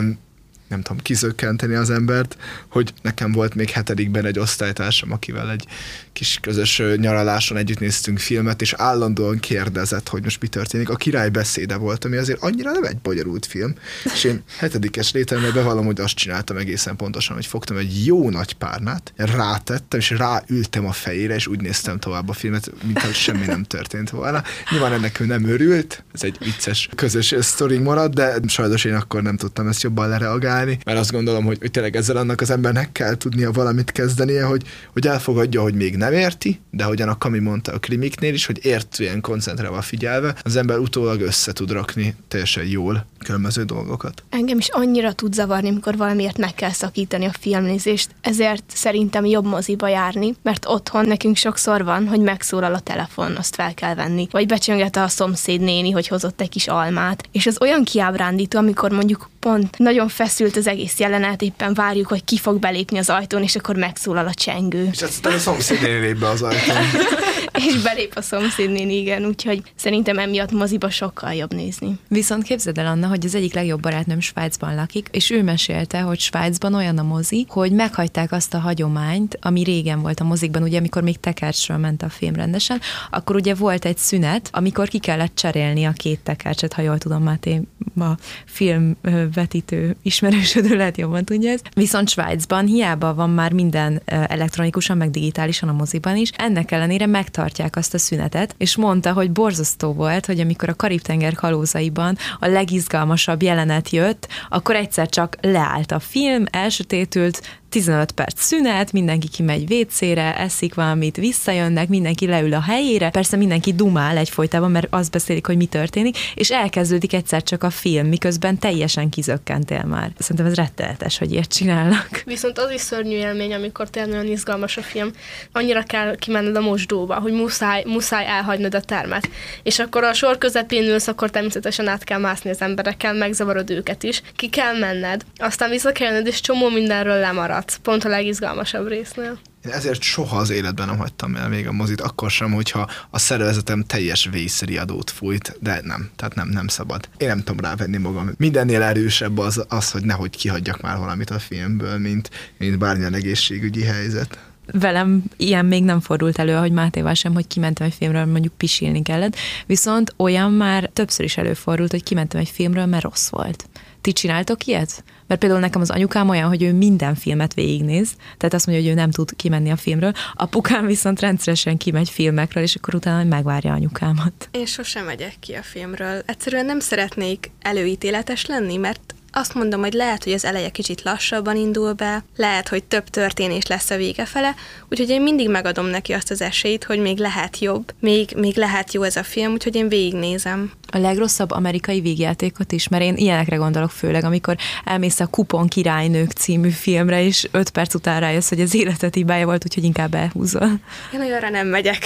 nem 0.70 0.82
tudom, 0.82 1.02
kizökkenteni 1.02 1.74
az 1.74 1.90
embert, 1.90 2.38
hogy 2.70 2.94
nekem 3.02 3.32
volt 3.32 3.56
még 3.56 3.70
hetedikben 3.70 4.26
egy 4.26 4.40
osztálytársam, 4.40 5.12
akivel 5.12 5.52
egy 5.52 5.66
kis 6.14 6.38
közös 6.42 6.82
nyaraláson 6.96 7.58
együtt 7.58 7.80
néztünk 7.80 8.20
filmet, 8.20 8.62
és 8.62 8.74
állandóan 8.74 9.40
kérdezett, 9.40 10.08
hogy 10.08 10.24
most 10.24 10.42
mi 10.42 10.48
történik. 10.48 10.90
A 10.90 10.96
király 10.96 11.30
beszéde 11.30 11.76
volt, 11.76 12.06
ami 12.06 12.18
azért 12.18 12.42
annyira 12.42 12.72
nem 12.72 12.84
egy 12.84 12.98
bonyolult 12.98 13.46
film, 13.46 13.76
és 14.14 14.24
én 14.24 14.44
hetedikes 14.58 15.12
létemben 15.12 15.54
bevallom, 15.54 15.86
hogy 15.86 16.00
azt 16.00 16.16
csináltam 16.16 16.58
egészen 16.58 16.96
pontosan, 16.96 17.36
hogy 17.36 17.46
fogtam 17.46 17.78
egy 17.78 18.06
jó 18.06 18.30
nagy 18.30 18.54
párnát, 18.54 19.14
rátettem, 19.16 20.00
és 20.00 20.10
ráültem 20.10 20.86
a 20.86 20.92
fejére, 20.92 21.36
és 21.36 21.48
úgy 21.48 21.62
néztem 21.62 22.00
tovább 22.00 22.30
a 22.30 22.34
filmet, 22.34 22.72
mint 22.84 23.14
semmi 23.14 23.46
nem 23.46 23.64
történt 23.64 24.10
volna. 24.10 24.44
Nyilván 24.72 24.94
ennek 24.94 25.20
ő 25.20 25.26
nem 25.26 25.46
örült, 25.46 26.04
ez 26.14 26.24
egy 26.24 26.38
vicces 26.40 26.90
közös 26.96 27.36
sztori 27.40 27.78
marad, 27.78 28.14
de 28.14 28.40
sajnos 28.48 28.84
én 28.84 28.94
akkor 28.94 29.22
nem 29.22 29.38
tudtam 29.38 29.68
ezt 29.68 29.84
jobban 29.84 30.10
lereagálni, 30.10 30.58
mert 30.66 31.00
azt 31.00 31.12
gondolom, 31.12 31.46
hogy, 31.46 31.58
hogy 31.60 31.72
tényleg 31.72 31.96
ezzel 31.96 32.18
annak 32.18 32.42
az 32.42 32.50
embernek 32.50 32.92
kell 32.92 33.16
tudnia 33.16 33.52
valamit 33.52 33.92
kezdenie, 33.92 34.44
hogy, 34.44 34.64
hogy 34.94 35.08
elfogadja, 35.08 35.62
hogy 35.62 35.74
még 35.74 35.96
nem 35.96 36.14
érti, 36.14 36.60
de 36.72 36.84
hogyan 36.84 37.10
a 37.10 37.18
Kami 37.18 37.40
mondta 37.40 37.72
a 37.72 37.80
krimiknél 37.80 38.34
is, 38.34 38.46
hogy 38.46 38.66
értően 38.66 39.22
koncentrálva 39.22 39.82
figyelve, 39.82 40.36
az 40.42 40.56
ember 40.56 40.78
utólag 40.78 41.22
össze 41.22 41.54
tud 41.54 41.72
rakni 41.72 42.16
teljesen 42.28 42.66
jól 42.66 43.08
különböző 43.24 43.64
dolgokat. 43.64 44.24
Engem 44.30 44.58
is 44.58 44.68
annyira 44.70 45.14
tud 45.14 45.34
zavarni, 45.34 45.70
amikor 45.70 45.98
valamiért 45.98 46.38
meg 46.38 46.54
kell 46.54 46.72
szakítani 46.72 47.26
a 47.26 47.32
filmnézést, 47.40 48.10
ezért 48.22 48.64
szerintem 48.74 49.26
jobb 49.26 49.46
moziba 49.46 49.88
járni, 49.88 50.36
mert 50.42 50.66
otthon 50.68 51.06
nekünk 51.06 51.36
sokszor 51.36 51.84
van, 51.84 52.08
hogy 52.08 52.20
megszólal 52.20 52.74
a 52.74 52.80
telefon, 52.80 53.36
azt 53.36 53.56
fel 53.56 53.74
kell 53.74 53.96
venni, 53.96 54.28
vagy 54.32 54.48
becsönget 54.48 54.96
a 54.96 55.08
szomszéd 55.08 55.62
néni, 55.62 55.92
hogy 55.92 56.08
hozott 56.08 56.42
egy 56.42 56.50
kis 56.50 56.68
almát, 56.68 57.24
és 57.32 57.46
az 57.46 57.62
olyan 57.62 57.84
kiábrándító, 57.84 58.58
amikor 58.58 58.92
mondjuk 58.92 59.30
pont 59.40 59.78
nagyon 59.78 60.08
feszült 60.08 60.56
az 60.56 60.68
egész 60.68 61.00
jelenet, 61.00 61.42
éppen 61.42 61.74
várjuk, 61.74 62.08
hogy 62.08 62.24
ki 62.24 62.38
fog 62.38 62.60
belépni 62.60 62.98
az 62.98 63.10
ajtón, 63.10 63.44
és 63.44 63.56
akkor 63.56 63.76
megszólal 63.76 64.28
a 64.28 64.34
csengő. 64.34 64.90
És 64.92 65.02
aztán 65.02 65.34
a 65.34 65.38
szomszéd 65.38 65.82
lép 65.82 66.20
be 66.20 66.28
az 66.28 66.42
ajtón. 66.42 66.78
és 67.68 67.82
belép 67.82 68.14
a 68.16 68.22
szomszédnéni, 68.22 68.98
igen, 68.98 69.26
úgyhogy 69.26 69.62
szerintem 69.76 70.20
emiatt 70.20 70.52
moziba 70.52 70.90
sokkal 70.90 71.34
jobb 71.34 71.54
nézni. 71.54 72.00
Viszont 72.08 72.44
képzeld 72.44 72.78
el, 72.78 72.86
Anna, 72.86 73.08
hogy 73.10 73.26
az 73.26 73.36
egyik 73.36 73.54
legjobb 73.54 73.82
barátnőm 73.82 74.20
Svájcban 74.20 74.76
lakik, 74.76 75.08
és 75.12 75.30
ő 75.30 75.44
mesélte, 75.44 76.00
hogy 76.00 76.20
Svájcban 76.20 76.74
olyan 76.74 76.98
a 76.98 77.04
mozi, 77.04 77.46
hogy 77.50 77.72
meghagyták 77.72 78.32
azt 78.32 78.54
a 78.54 78.60
hagyományt, 78.60 79.38
ami 79.42 79.64
régen 79.64 80.02
volt 80.02 80.20
a 80.20 80.24
mozikban, 80.24 80.64
ugye 80.64 80.78
amikor 80.78 81.04
még 81.04 81.20
tekercsről 81.20 81.78
ment 81.78 82.04
a 82.04 82.10
film 82.10 82.36
rendesen, 82.36 82.80
akkor 83.12 83.36
ugye 83.36 83.56
volt 83.56 83.86
egy 83.86 83.98
szünet, 83.98 84.50
amikor 84.52 84.88
ki 84.88 85.00
kellett 85.00 85.36
cserélni 85.36 85.86
a 85.86 85.92
két 85.92 86.20
tekercset, 86.20 86.74
ha 86.74 86.82
jól 86.82 86.98
tudom, 86.98 87.24
Máté, 87.24 87.62
a 88.00 88.18
filmvetítő 88.46 89.96
ismerősödő 90.02 90.76
lehet 90.76 90.98
jobban 90.98 91.26
tudja 91.26 91.52
ez. 91.52 91.62
Viszont 91.74 92.10
Svájcban 92.10 92.66
hiába 92.66 93.14
van 93.14 93.30
már 93.30 93.54
minden 93.54 94.02
elektronikusan, 94.06 94.98
meg 94.98 95.12
digitálisan 95.12 95.70
a 95.70 95.74
moziban 95.74 96.16
is, 96.16 96.32
ennek 96.36 96.72
ellenére 96.72 97.06
megtartják 97.06 97.76
azt 97.76 97.94
a 97.94 97.98
szünetet, 97.98 98.56
és 98.58 98.76
mondta, 98.76 99.14
hogy 99.14 99.32
borzasztó 99.32 99.94
volt, 99.94 100.26
hogy 100.26 100.40
amikor 100.40 100.70
a 100.70 100.76
Karib-tenger 100.76 101.34
kalózaiban 101.34 102.18
a 102.40 102.48
legizgalmasabb 102.48 102.98
jelenet 103.42 103.90
jött, 103.90 104.28
akkor 104.50 104.76
egyszer 104.76 105.10
csak 105.10 105.36
leállt 105.42 105.92
a 105.92 106.00
film, 106.00 106.46
elsötétült, 106.52 107.59
15 107.70 108.12
perc 108.12 108.42
szünet, 108.42 108.92
mindenki 108.92 109.28
kimegy 109.28 109.74
WC-re, 109.74 110.38
eszik 110.38 110.74
valamit, 110.74 111.16
visszajönnek, 111.16 111.88
mindenki 111.88 112.28
leül 112.28 112.54
a 112.54 112.62
helyére, 112.62 113.10
persze 113.10 113.38
mindenki 113.38 113.74
dumál 113.74 114.18
egyfolytában, 114.18 114.72
mert 114.72 114.88
azt 114.90 115.12
beszélik, 115.12 115.46
hogy 115.46 115.58
mi 115.58 115.66
történik, 115.66 116.18
és 116.36 116.52
elkezdődik 116.52 117.14
egyszer 117.14 117.44
csak 117.44 117.64
a 117.64 117.70
film, 117.70 118.08
miközben 118.08 118.60
teljesen 118.60 119.10
kizökkentél 119.10 119.84
már. 119.84 120.12
Szerintem 120.18 120.46
ez 120.46 120.56
rettenetes, 120.56 121.18
hogy 121.18 121.32
ilyet 121.32 121.54
csinálnak. 121.54 122.22
Viszont 122.26 122.58
az 122.58 122.72
is 122.72 122.82
szörnyű 122.82 123.16
élmény, 123.16 123.54
amikor 123.54 123.90
tényleg 123.90 124.12
nagyon 124.12 124.32
izgalmas 124.32 124.78
a 124.78 124.82
film. 124.82 125.12
Annyira 125.52 125.84
kell 125.84 126.16
kimenned 126.16 126.56
a 126.56 126.62
mosdóba, 126.62 127.16
hogy 127.16 127.34
muszáj, 127.34 127.84
muszáj 127.86 128.26
elhagynod 128.26 128.76
a 128.76 128.82
termet. 128.82 129.30
És 129.64 129.80
akkor 129.80 130.04
a 130.04 130.14
sor 130.14 130.38
közepén 130.38 130.84
ülsz, 130.84 131.08
akkor 131.08 131.30
természetesen 131.30 131.88
át 131.88 132.04
kell 132.04 132.20
mászni 132.20 132.50
az 132.50 132.62
emberekkel, 132.62 133.14
megzavarod 133.14 133.70
őket 133.70 134.04
is. 134.04 134.22
Ki 134.36 134.50
kell 134.50 134.78
menned, 134.80 135.22
aztán 135.38 135.70
vissza 135.70 135.92
kell 135.92 136.08
jönned, 136.08 136.28
és 136.28 136.42
csomó 136.42 136.70
mindenről 136.70 137.20
lemarad 137.20 137.58
maradsz, 137.60 137.80
pont 137.82 138.04
a 138.04 138.10
legizgalmasabb 138.10 138.88
résznél. 138.88 139.40
Én 139.66 139.72
ezért 139.72 140.02
soha 140.02 140.38
az 140.38 140.50
életben 140.50 140.88
nem 140.88 140.98
hagytam 140.98 141.36
el 141.36 141.50
még 141.50 141.68
a 141.68 141.72
mozit, 141.72 142.02
akkor 142.02 142.32
sem, 142.32 142.52
hogyha 142.52 142.90
a 143.10 143.20
szervezetem 143.20 143.84
teljes 143.84 144.30
vészriadót 144.32 145.10
fújt, 145.10 145.58
de 145.60 145.82
nem, 145.84 146.10
tehát 146.16 146.36
nem, 146.36 146.48
nem 146.48 146.68
szabad. 146.68 147.10
Én 147.18 147.28
nem 147.28 147.44
tudom 147.44 147.60
rávenni 147.60 147.98
magam. 147.98 148.32
Mindennél 148.38 148.82
erősebb 148.82 149.38
az, 149.38 149.66
az 149.68 149.92
hogy 149.92 150.04
nehogy 150.04 150.30
kihagyjak 150.30 150.82
már 150.82 150.98
valamit 150.98 151.30
a 151.30 151.40
filmből, 151.40 151.98
mint, 151.98 152.30
mint 152.58 152.78
bármilyen 152.78 153.14
egészségügyi 153.14 153.84
helyzet 153.84 154.38
velem 154.72 155.24
ilyen 155.38 155.66
még 155.66 155.84
nem 155.84 156.00
fordult 156.00 156.40
elő, 156.40 156.54
hogy 156.54 156.72
Mátéval 156.72 157.14
sem, 157.14 157.34
hogy 157.34 157.48
kimentem 157.48 157.88
egy 157.88 157.94
filmről, 157.94 158.26
mondjuk 158.26 158.54
pisilni 158.54 159.02
kellett, 159.02 159.36
viszont 159.66 160.14
olyan 160.18 160.52
már 160.52 160.90
többször 160.94 161.26
is 161.26 161.38
előfordult, 161.38 161.92
hogy 161.92 162.04
kimentem 162.04 162.40
egy 162.40 162.50
filmről, 162.50 162.86
mert 162.86 163.04
rossz 163.04 163.30
volt. 163.30 163.66
Ti 164.02 164.14
csináltok 164.14 164.66
ilyet? 164.66 165.04
Mert 165.28 165.40
például 165.40 165.62
nekem 165.62 165.82
az 165.82 165.90
anyukám 165.90 166.30
olyan, 166.30 166.48
hogy 166.48 166.64
ő 166.64 166.74
minden 166.74 167.16
filmet 167.16 167.54
végignéz, 167.54 168.12
tehát 168.38 168.54
azt 168.54 168.66
mondja, 168.66 168.86
hogy 168.86 168.94
ő 168.94 169.00
nem 169.00 169.12
tud 169.12 169.36
kimenni 169.36 169.72
a 169.72 169.76
filmről. 169.76 170.14
Apukám 170.34 170.86
viszont 170.86 171.20
rendszeresen 171.20 171.78
kimegy 171.78 172.10
filmekről, 172.10 172.64
és 172.64 172.76
akkor 172.76 172.96
utána 172.96 173.24
megvárja 173.24 173.74
anyukámat. 173.74 174.50
Én 174.52 174.66
sosem 174.66 175.06
megyek 175.06 175.36
ki 175.40 175.54
a 175.54 175.64
filmről. 175.64 176.22
Egyszerűen 176.26 176.66
nem 176.66 176.80
szeretnék 176.80 177.52
előítéletes 177.62 178.46
lenni, 178.46 178.78
mert 178.78 179.14
azt 179.32 179.54
mondom, 179.54 179.80
hogy 179.82 179.94
lehet, 179.94 180.24
hogy 180.24 180.34
az 180.34 180.46
eleje 180.46 180.70
kicsit 180.70 181.02
lassabban 181.04 181.56
indul 181.56 181.94
be, 181.94 182.24
lehet, 182.36 182.68
hogy 182.68 182.84
több 182.84 183.04
történés 183.04 183.66
lesz 183.66 183.90
a 183.90 183.96
vége 183.96 184.26
fele, 184.26 184.56
úgyhogy 184.90 185.10
én 185.10 185.22
mindig 185.22 185.50
megadom 185.50 185.86
neki 185.86 186.14
azt 186.14 186.32
az 186.32 186.42
esélyt, 186.42 186.84
hogy 186.84 187.00
még 187.00 187.18
lehet 187.18 187.60
jobb, 187.60 187.94
még, 188.00 188.30
még 188.36 188.56
lehet 188.56 188.94
jó 188.94 189.04
ez 189.04 189.16
a 189.16 189.24
film, 189.24 189.52
úgyhogy 189.52 189.76
én 189.76 189.90
végignézem. 189.90 190.72
A 190.92 190.98
legrosszabb 190.98 191.52
amerikai 191.52 192.02
végjátékot 192.02 192.72
is, 192.72 192.88
mert 192.88 193.04
én 193.04 193.16
ilyenekre 193.16 193.56
gondolok 193.56 193.92
főleg, 193.92 194.24
amikor 194.24 194.56
elmész 194.86 195.20
a 195.20 195.28
Kupon 195.28 195.68
királynők 195.68 196.32
című 196.32 196.70
filmre, 196.70 197.24
és 197.24 197.48
öt 197.52 197.70
perc 197.70 197.94
után 197.94 198.20
rájössz, 198.20 198.50
hogy 198.50 198.62
az 198.62 198.76
életet 198.76 199.16
hibája 199.16 199.46
volt, 199.46 199.64
úgyhogy 199.66 199.84
inkább 199.84 200.14
elhúzol. 200.14 200.80
Én 201.14 201.22
olyanra 201.22 201.50
nem 201.50 201.68
megyek. 201.68 202.06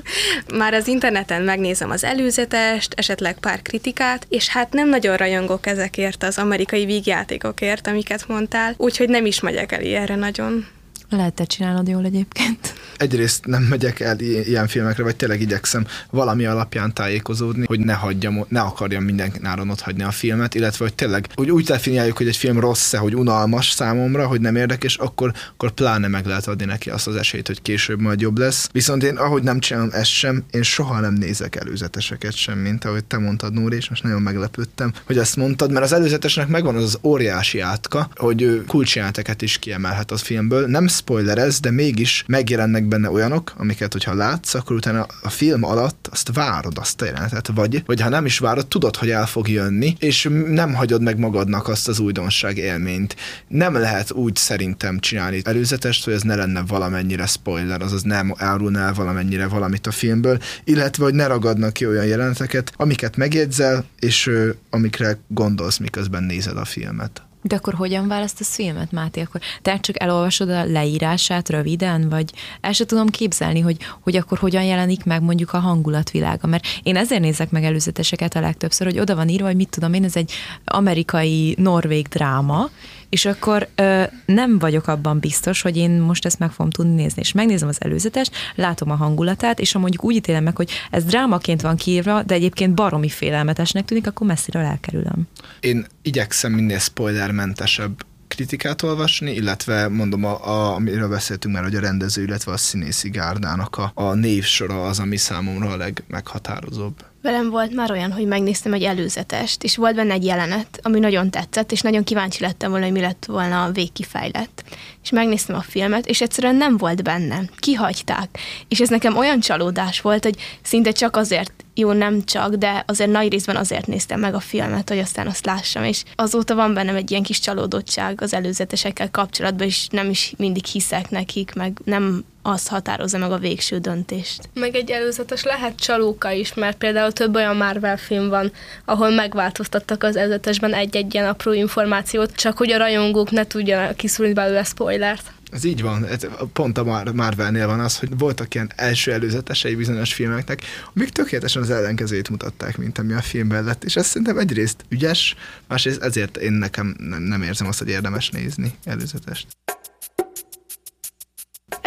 Már 0.58 0.74
az 0.74 0.86
interneten 0.86 1.42
megnézem 1.42 1.90
az 1.90 2.04
előzetest, 2.04 2.94
esetleg 2.96 3.38
pár 3.38 3.62
kritikát, 3.62 4.26
és 4.28 4.48
hát 4.48 4.72
nem 4.72 4.88
nagyon 4.88 5.16
rajongok 5.16 5.66
ezekért 5.66 6.22
az 6.22 6.38
amerikai 6.38 6.56
amerikai 6.58 6.84
vígjátékokért, 6.84 7.86
amiket 7.86 8.28
mondtál, 8.28 8.74
úgyhogy 8.76 9.08
nem 9.08 9.26
is 9.26 9.40
megyek 9.40 9.72
el 9.72 9.82
ilyenre 9.82 10.14
nagyon. 10.14 10.66
Lehet, 11.10 11.34
te 11.34 11.44
csinálod 11.44 11.88
jól 11.88 12.04
egyébként. 12.04 12.74
Egyrészt 12.96 13.46
nem 13.46 13.62
megyek 13.62 14.00
el 14.00 14.20
ilyen 14.20 14.66
filmekre, 14.66 15.02
vagy 15.02 15.16
tényleg 15.16 15.40
igyekszem 15.40 15.86
valami 16.10 16.46
alapján 16.46 16.94
tájékozódni, 16.94 17.64
hogy 17.66 17.80
ne 17.80 17.92
hagyjam, 17.92 18.44
ne 18.48 18.60
akarjam 18.60 19.04
minden 19.04 19.32
náron 19.40 19.70
ott 19.70 19.80
hagyni 19.80 20.02
a 20.02 20.10
filmet, 20.10 20.54
illetve 20.54 20.84
hogy 20.84 20.94
tényleg 20.94 21.26
hogy 21.34 21.50
úgy 21.50 21.64
definiáljuk, 21.64 22.16
hogy 22.16 22.28
egy 22.28 22.36
film 22.36 22.60
rossz-e, 22.60 22.98
hogy 22.98 23.14
unalmas 23.14 23.70
számomra, 23.70 24.26
hogy 24.26 24.40
nem 24.40 24.56
érdekes, 24.56 24.96
akkor, 24.96 25.32
akkor 25.52 25.70
pláne 25.70 26.08
meg 26.08 26.26
lehet 26.26 26.46
adni 26.46 26.64
neki 26.64 26.90
azt 26.90 27.06
az 27.06 27.16
esélyt, 27.16 27.46
hogy 27.46 27.62
később 27.62 28.00
majd 28.00 28.20
jobb 28.20 28.38
lesz. 28.38 28.68
Viszont 28.72 29.02
én, 29.02 29.16
ahogy 29.16 29.42
nem 29.42 29.58
csinálom 29.60 29.90
ezt 29.92 30.10
sem, 30.10 30.44
én 30.50 30.62
soha 30.62 31.00
nem 31.00 31.12
nézek 31.14 31.56
előzeteseket 31.56 32.34
sem, 32.34 32.58
mint 32.58 32.84
ahogy 32.84 33.04
te 33.04 33.18
mondtad, 33.18 33.52
Nóri, 33.52 33.76
és 33.76 33.88
most 33.88 34.02
nagyon 34.02 34.22
meglepődtem, 34.22 34.92
hogy 35.04 35.18
ezt 35.18 35.36
mondtad, 35.36 35.72
mert 35.72 35.84
az 35.84 35.92
előzetesnek 35.92 36.48
megvan 36.48 36.76
az, 36.76 36.82
az 36.82 36.98
óriási 37.02 37.60
átka, 37.60 38.10
hogy 38.14 38.62
kulcsjelenteket 38.66 39.42
is 39.42 39.58
kiemelhet 39.58 40.10
az 40.10 40.20
filmből. 40.20 40.66
Nem 40.66 40.86
spoilerez, 40.98 41.60
de 41.60 41.70
mégis 41.70 42.24
megjelennek 42.26 42.84
benne 42.84 43.10
olyanok, 43.10 43.52
amiket, 43.56 43.92
hogyha 43.92 44.14
látsz, 44.14 44.54
akkor 44.54 44.76
utána 44.76 45.06
a 45.22 45.28
film 45.28 45.64
alatt 45.64 46.08
azt 46.10 46.30
várod, 46.32 46.78
azt 46.78 47.02
a 47.02 47.04
jelenetet, 47.04 47.50
vagy, 47.54 47.82
vagy 47.86 48.00
ha 48.00 48.08
nem 48.08 48.24
is 48.24 48.38
várod, 48.38 48.66
tudod, 48.66 48.96
hogy 48.96 49.10
el 49.10 49.26
fog 49.26 49.48
jönni, 49.48 49.96
és 49.98 50.28
nem 50.46 50.74
hagyod 50.74 51.02
meg 51.02 51.18
magadnak 51.18 51.68
azt 51.68 51.88
az 51.88 51.98
újdonság 51.98 52.56
élményt. 52.56 53.16
Nem 53.48 53.74
lehet 53.74 54.12
úgy 54.12 54.36
szerintem 54.36 54.98
csinálni 54.98 55.40
előzetest, 55.44 56.04
hogy 56.04 56.12
ez 56.12 56.22
ne 56.22 56.34
lenne 56.34 56.62
valamennyire 56.66 57.26
spoiler, 57.26 57.82
azaz 57.82 58.02
nem 58.02 58.34
árulna 58.36 58.78
el 58.78 58.92
valamennyire 58.92 59.46
valamit 59.46 59.86
a 59.86 59.90
filmből, 59.90 60.38
illetve, 60.64 61.04
hogy 61.04 61.14
ne 61.14 61.26
ragadnak 61.26 61.72
ki 61.72 61.86
olyan 61.86 62.06
jeleneteket, 62.06 62.72
amiket 62.76 63.16
megjegyzel, 63.16 63.84
és 63.98 64.26
ö, 64.26 64.50
amikre 64.70 65.18
gondolsz, 65.28 65.78
miközben 65.78 66.22
nézed 66.22 66.56
a 66.56 66.64
filmet. 66.64 67.22
De 67.48 67.56
akkor 67.56 67.74
hogyan 67.74 68.08
választasz 68.08 68.54
filmet, 68.54 68.92
Máté? 68.92 69.20
Akkor 69.20 69.40
te 69.62 69.80
csak 69.80 70.02
elolvasod 70.02 70.48
a 70.48 70.64
leírását 70.64 71.48
röviden, 71.48 72.08
vagy 72.08 72.32
el 72.60 72.72
sem 72.72 72.86
tudom 72.86 73.06
képzelni, 73.06 73.60
hogy, 73.60 73.76
hogy 74.00 74.16
akkor 74.16 74.38
hogyan 74.38 74.62
jelenik 74.62 75.04
meg 75.04 75.22
mondjuk 75.22 75.52
a 75.52 75.58
hangulatvilága. 75.58 76.46
Mert 76.46 76.64
én 76.82 76.96
ezért 76.96 77.20
nézek 77.20 77.50
meg 77.50 77.64
előzeteseket 77.64 78.34
a 78.34 78.40
legtöbbször, 78.40 78.86
hogy 78.86 78.98
oda 78.98 79.14
van 79.14 79.28
írva, 79.28 79.46
hogy 79.46 79.56
mit 79.56 79.68
tudom 79.68 79.92
én, 79.92 80.04
ez 80.04 80.16
egy 80.16 80.32
amerikai 80.64 81.54
norvég 81.58 82.06
dráma, 82.06 82.68
és 83.08 83.24
akkor 83.24 83.68
ö, 83.74 84.02
nem 84.26 84.58
vagyok 84.58 84.86
abban 84.86 85.18
biztos, 85.18 85.62
hogy 85.62 85.76
én 85.76 85.90
most 85.90 86.24
ezt 86.24 86.38
meg 86.38 86.50
fogom 86.50 86.70
tudni 86.70 86.94
nézni. 86.94 87.20
És 87.20 87.32
megnézem 87.32 87.68
az 87.68 87.76
előzetest, 87.80 88.32
látom 88.54 88.90
a 88.90 88.94
hangulatát, 88.94 89.60
és 89.60 89.72
ha 89.72 89.78
mondjuk 89.78 90.04
úgy 90.04 90.14
ítélem 90.14 90.42
meg, 90.42 90.56
hogy 90.56 90.70
ez 90.90 91.04
drámaként 91.04 91.60
van 91.60 91.76
kiírva, 91.76 92.22
de 92.22 92.34
egyébként 92.34 92.74
baromi 92.74 93.08
félelmetesnek 93.08 93.84
tűnik, 93.84 94.06
akkor 94.06 94.26
messziről 94.26 94.62
elkerülöm. 94.62 95.28
Én 95.60 95.86
igyekszem 96.02 96.52
minél 96.52 96.78
spoilermentesebb 96.78 98.04
kritikát 98.28 98.82
olvasni, 98.82 99.32
illetve 99.32 99.88
mondom, 99.88 100.24
a, 100.24 100.46
a, 100.46 100.74
amiről 100.74 101.08
beszéltünk 101.08 101.54
már, 101.54 101.64
hogy 101.64 101.74
a 101.74 101.80
rendező, 101.80 102.22
illetve 102.22 102.52
a 102.52 102.56
színészi 102.56 103.10
gárdának 103.10 103.76
a, 103.76 103.90
a 103.94 104.14
névsora 104.14 104.82
az, 104.82 104.98
ami 104.98 105.16
számomra 105.16 105.70
a 105.70 105.76
legmeghatározóbb. 105.76 107.04
Velem 107.22 107.50
volt 107.50 107.74
már 107.74 107.90
olyan, 107.90 108.12
hogy 108.12 108.26
megnéztem 108.26 108.72
egy 108.72 108.82
előzetest, 108.82 109.62
és 109.62 109.76
volt 109.76 109.94
benne 109.94 110.12
egy 110.12 110.24
jelenet, 110.24 110.80
ami 110.82 110.98
nagyon 110.98 111.30
tetszett, 111.30 111.72
és 111.72 111.80
nagyon 111.80 112.04
kíváncsi 112.04 112.42
lettem 112.42 112.70
volna, 112.70 112.84
hogy 112.84 112.94
mi 112.94 113.00
lett 113.00 113.24
volna 113.24 113.64
a 113.64 113.70
végkifejlett. 113.70 114.64
És 115.02 115.10
megnéztem 115.10 115.56
a 115.56 115.60
filmet, 115.60 116.06
és 116.06 116.20
egyszerűen 116.20 116.54
nem 116.54 116.76
volt 116.76 117.02
benne. 117.02 117.40
Kihagyták. 117.58 118.38
És 118.68 118.80
ez 118.80 118.88
nekem 118.88 119.16
olyan 119.16 119.40
csalódás 119.40 120.00
volt, 120.00 120.24
hogy 120.24 120.36
szinte 120.62 120.90
csak 120.90 121.16
azért 121.16 121.52
jó, 121.74 121.92
nem 121.92 122.24
csak, 122.24 122.54
de 122.54 122.84
azért 122.86 123.10
nagy 123.10 123.30
részben 123.30 123.56
azért 123.56 123.86
néztem 123.86 124.20
meg 124.20 124.34
a 124.34 124.40
filmet, 124.40 124.88
hogy 124.88 124.98
aztán 124.98 125.26
azt 125.26 125.46
lássam, 125.46 125.84
és 125.84 126.02
azóta 126.14 126.54
van 126.54 126.74
bennem 126.74 126.96
egy 126.96 127.10
ilyen 127.10 127.22
kis 127.22 127.40
csalódottság 127.40 128.20
az 128.20 128.34
előzetesekkel 128.34 129.10
kapcsolatban, 129.10 129.66
és 129.66 129.86
nem 129.90 130.10
is 130.10 130.32
mindig 130.36 130.64
hiszek 130.64 131.10
nekik, 131.10 131.54
meg 131.54 131.78
nem 131.84 132.24
az 132.42 132.66
határozza 132.66 133.18
meg 133.18 133.32
a 133.32 133.38
végső 133.38 133.78
döntést. 133.78 134.48
Meg 134.54 134.74
egy 134.74 134.90
előzetes 134.90 135.42
lehet 135.42 135.80
csalóka 135.80 136.30
is, 136.30 136.54
mert 136.54 136.76
például 136.76 137.12
több 137.12 137.34
olyan 137.34 137.56
Marvel 137.56 137.96
film 137.96 138.28
van, 138.28 138.52
ahol 138.84 139.10
megváltoztattak 139.10 140.02
az 140.02 140.16
előzetesben 140.16 140.74
egy-egy 140.74 141.14
ilyen 141.14 141.26
apró 141.26 141.52
információt, 141.52 142.34
csak 142.34 142.56
hogy 142.56 142.72
a 142.72 142.78
rajongók 142.78 143.30
ne 143.30 143.46
tudjanak 143.46 143.96
kiszúrni 143.96 144.32
belőle 144.32 144.64
spoilert. 144.64 145.32
Ez 145.52 145.64
így 145.64 145.82
van, 145.82 146.04
ez 146.04 146.26
pont 146.52 146.78
a 146.78 147.12
Marvelnél 147.14 147.66
van 147.66 147.80
az, 147.80 147.98
hogy 147.98 148.18
voltak 148.18 148.54
ilyen 148.54 148.72
első 148.76 149.12
előzetesei 149.12 149.74
bizonyos 149.74 150.14
filmeknek, 150.14 150.62
amik 150.94 151.08
tökéletesen 151.08 151.62
az 151.62 151.70
ellenkezőjét 151.70 152.28
mutatták, 152.28 152.76
mint 152.76 152.98
ami 152.98 153.12
a 153.12 153.20
filmben 153.20 153.64
lett, 153.64 153.84
és 153.84 153.96
ez 153.96 154.06
szerintem 154.06 154.38
egyrészt 154.38 154.84
ügyes, 154.88 155.36
másrészt 155.68 156.02
ezért 156.02 156.36
én 156.36 156.52
nekem 156.52 156.96
nem 157.18 157.42
érzem 157.42 157.66
azt, 157.66 157.78
hogy 157.78 157.88
érdemes 157.88 158.30
nézni 158.30 158.74
előzetest. 158.84 159.46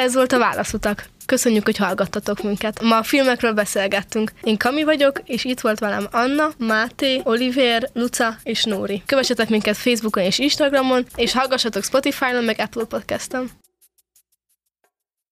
Ez 0.02 0.14
volt 0.14 0.32
a 0.32 0.38
Válaszutak. 0.38 1.06
Köszönjük, 1.26 1.66
hogy 1.66 1.78
hallgattatok 1.78 2.44
minket. 2.44 2.82
Ma 2.82 2.98
a 2.98 3.04
filmekről 3.04 3.54
beszélgettünk. 3.54 4.32
Én 4.44 4.58
Kami 4.58 4.84
vagyok, 4.84 5.22
és 5.26 5.44
itt 5.44 5.60
volt 5.60 5.80
velem 5.80 6.08
Anna, 6.12 6.50
Máté, 6.58 7.22
Oliver, 7.24 7.90
Luca 7.94 8.36
és 8.44 8.64
Nóri. 8.64 9.04
Kövessetek 9.06 9.50
minket 9.50 9.78
Facebookon 9.78 10.24
és 10.24 10.40
Instagramon, 10.40 11.06
és 11.16 11.34
hallgassatok 11.34 11.84
Spotify-on, 11.84 12.44
meg 12.44 12.60
Apple 12.60 12.84
Podcast-on. 12.84 13.50